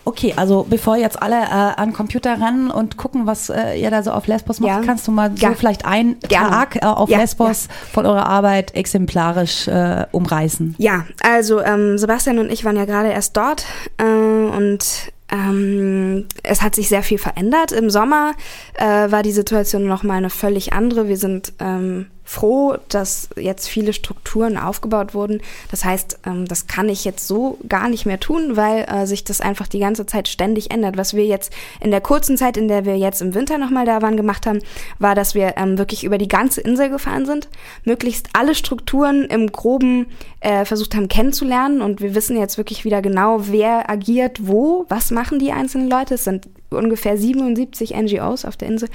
Okay, 0.08 0.32
also 0.36 0.64
bevor 0.70 0.96
jetzt 0.96 1.20
alle 1.20 1.34
äh, 1.34 1.48
an 1.48 1.92
Computer 1.92 2.40
rennen 2.40 2.70
und 2.70 2.96
gucken, 2.96 3.26
was 3.26 3.50
äh, 3.50 3.74
ihr 3.74 3.90
da 3.90 4.04
so 4.04 4.12
auf 4.12 4.28
Lesbos 4.28 4.60
macht, 4.60 4.70
ja. 4.70 4.80
kannst 4.80 5.08
du 5.08 5.10
mal 5.10 5.32
ja. 5.34 5.48
so 5.48 5.54
vielleicht 5.56 5.84
einen 5.84 6.20
Gerne. 6.20 6.50
Tag 6.50 6.76
äh, 6.76 6.86
auf 6.86 7.10
ja. 7.10 7.18
Lesbos 7.18 7.66
von 7.92 8.06
eurer 8.06 8.24
Arbeit 8.24 8.72
exemplarisch 8.76 9.66
äh, 9.66 10.06
umreißen? 10.12 10.76
Ja, 10.78 11.06
also 11.24 11.60
ähm, 11.60 11.98
Sebastian 11.98 12.38
und 12.38 12.52
ich 12.52 12.64
waren 12.64 12.76
ja 12.76 12.84
gerade 12.84 13.08
erst 13.08 13.36
dort 13.36 13.66
äh, 13.98 14.04
und 14.04 15.10
ähm, 15.32 16.26
es 16.44 16.62
hat 16.62 16.76
sich 16.76 16.88
sehr 16.88 17.02
viel 17.02 17.18
verändert. 17.18 17.72
Im 17.72 17.90
Sommer 17.90 18.34
äh, 18.74 19.10
war 19.10 19.24
die 19.24 19.32
Situation 19.32 19.88
noch 19.88 20.04
mal 20.04 20.14
eine 20.14 20.30
völlig 20.30 20.72
andere. 20.72 21.08
Wir 21.08 21.16
sind 21.16 21.52
ähm, 21.58 22.06
froh, 22.26 22.76
dass 22.88 23.30
jetzt 23.36 23.68
viele 23.68 23.92
Strukturen 23.92 24.58
aufgebaut 24.58 25.14
wurden. 25.14 25.40
Das 25.70 25.84
heißt, 25.84 26.18
ähm, 26.26 26.46
das 26.46 26.66
kann 26.66 26.88
ich 26.88 27.04
jetzt 27.04 27.26
so 27.26 27.58
gar 27.68 27.88
nicht 27.88 28.04
mehr 28.04 28.18
tun, 28.18 28.56
weil 28.56 28.84
äh, 28.84 29.06
sich 29.06 29.22
das 29.22 29.40
einfach 29.40 29.68
die 29.68 29.78
ganze 29.78 30.06
Zeit 30.06 30.26
ständig 30.26 30.72
ändert. 30.72 30.98
Was 30.98 31.14
wir 31.14 31.24
jetzt 31.24 31.52
in 31.80 31.92
der 31.92 32.00
kurzen 32.00 32.36
Zeit, 32.36 32.56
in 32.56 32.66
der 32.66 32.84
wir 32.84 32.98
jetzt 32.98 33.22
im 33.22 33.34
Winter 33.34 33.58
nochmal 33.58 33.86
da 33.86 34.02
waren, 34.02 34.16
gemacht 34.16 34.44
haben, 34.44 34.60
war, 34.98 35.14
dass 35.14 35.34
wir 35.34 35.54
ähm, 35.56 35.78
wirklich 35.78 36.02
über 36.02 36.18
die 36.18 36.28
ganze 36.28 36.60
Insel 36.60 36.90
gefahren 36.90 37.26
sind, 37.26 37.48
möglichst 37.84 38.28
alle 38.32 38.56
Strukturen 38.56 39.24
im 39.26 39.52
Groben 39.52 40.06
äh, 40.40 40.64
versucht 40.64 40.96
haben 40.96 41.08
kennenzulernen 41.08 41.80
und 41.80 42.00
wir 42.00 42.16
wissen 42.16 42.36
jetzt 42.36 42.58
wirklich 42.58 42.84
wieder 42.84 43.02
genau, 43.02 43.48
wer 43.48 43.88
agiert 43.88 44.48
wo, 44.48 44.84
was 44.88 45.12
machen 45.12 45.38
die 45.38 45.52
einzelnen 45.52 45.88
Leute. 45.88 46.14
Es 46.14 46.24
sind 46.24 46.48
ungefähr 46.76 47.16
77 47.16 47.94
NGOs 47.94 48.44
auf 48.44 48.56
der 48.56 48.68
Insel. 48.68 48.88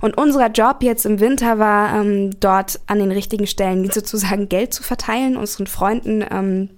Und 0.00 0.16
unser 0.16 0.48
Job 0.50 0.78
jetzt 0.82 1.06
im 1.06 1.20
Winter 1.20 1.58
war, 1.58 2.00
ähm, 2.00 2.30
dort 2.40 2.80
an 2.86 2.98
den 2.98 3.10
richtigen 3.10 3.46
Stellen 3.46 3.90
sozusagen 3.92 4.48
Geld 4.48 4.74
zu 4.74 4.82
verteilen, 4.82 5.36
unseren 5.36 5.66
Freunden 5.66 6.24
ähm, 6.30 6.70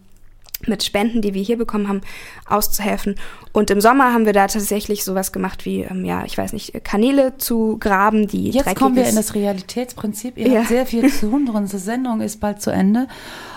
mit 0.67 0.85
Spenden, 0.85 1.23
die 1.23 1.35
wir 1.35 1.43
hier 1.43 1.57
bekommen 1.57 1.89
haben, 1.89 2.03
auszuhelfen. 2.47 3.15
Und 3.53 3.71
im 3.71 3.81
Sommer 3.81 4.13
haben 4.13 4.27
wir 4.27 4.33
da 4.33 4.47
tatsächlich 4.47 5.05
sowas 5.05 5.33
gemacht 5.33 5.65
wie, 5.65 5.83
ähm, 5.83 6.05
ja, 6.05 6.25
ich 6.25 6.37
weiß 6.37 6.53
nicht, 6.53 6.85
Kanäle 6.85 7.39
zu 7.39 7.79
graben, 7.79 8.29
die 8.29 8.51
Jetzt 8.51 8.77
kommen 8.77 8.97
wir 8.97 9.09
in 9.09 9.17
das 9.17 9.35
Realitätsprinzip. 9.35 10.37
Ihr 10.37 10.49
ja. 10.49 10.59
habt 10.61 10.69
sehr 10.69 10.87
viel 10.87 11.11
zu 11.13 11.31
tun. 11.31 11.49
Unsere 11.49 11.81
Sendung 11.81 12.21
ist 12.21 12.41
bald 12.41 12.61
zu 12.61 12.71
Ende. 12.71 13.09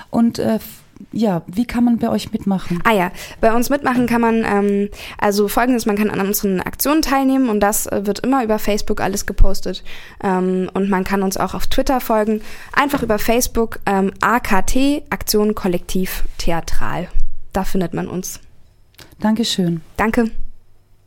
Und 0.09 0.39
äh, 0.39 0.59
ja, 1.11 1.41
wie 1.47 1.65
kann 1.65 1.83
man 1.83 1.97
bei 1.97 2.09
euch 2.09 2.31
mitmachen? 2.31 2.79
Ah 2.83 2.93
ja, 2.93 3.11
bei 3.41 3.53
uns 3.53 3.69
mitmachen 3.69 4.07
kann 4.07 4.21
man, 4.21 4.45
ähm, 4.45 4.89
also 5.17 5.47
folgendes, 5.47 5.85
man 5.85 5.97
kann 5.97 6.09
an 6.09 6.19
unseren 6.25 6.59
Aktionen 6.61 7.01
teilnehmen 7.01 7.49
und 7.49 7.59
das 7.59 7.87
äh, 7.87 8.05
wird 8.05 8.19
immer 8.19 8.43
über 8.43 8.59
Facebook 8.59 9.01
alles 9.01 9.25
gepostet. 9.25 9.83
Ähm, 10.23 10.69
und 10.73 10.89
man 10.89 11.03
kann 11.03 11.23
uns 11.23 11.37
auch 11.37 11.53
auf 11.53 11.67
Twitter 11.67 11.99
folgen, 11.99 12.41
einfach 12.71 13.03
über 13.03 13.19
Facebook 13.19 13.79
ähm, 13.85 14.11
AKT, 14.21 15.03
Aktion 15.09 15.55
Kollektiv 15.55 16.23
Theatral. 16.37 17.07
Da 17.51 17.63
findet 17.63 17.93
man 17.93 18.07
uns. 18.07 18.39
Dankeschön. 19.19 19.81
Danke. 19.97 20.31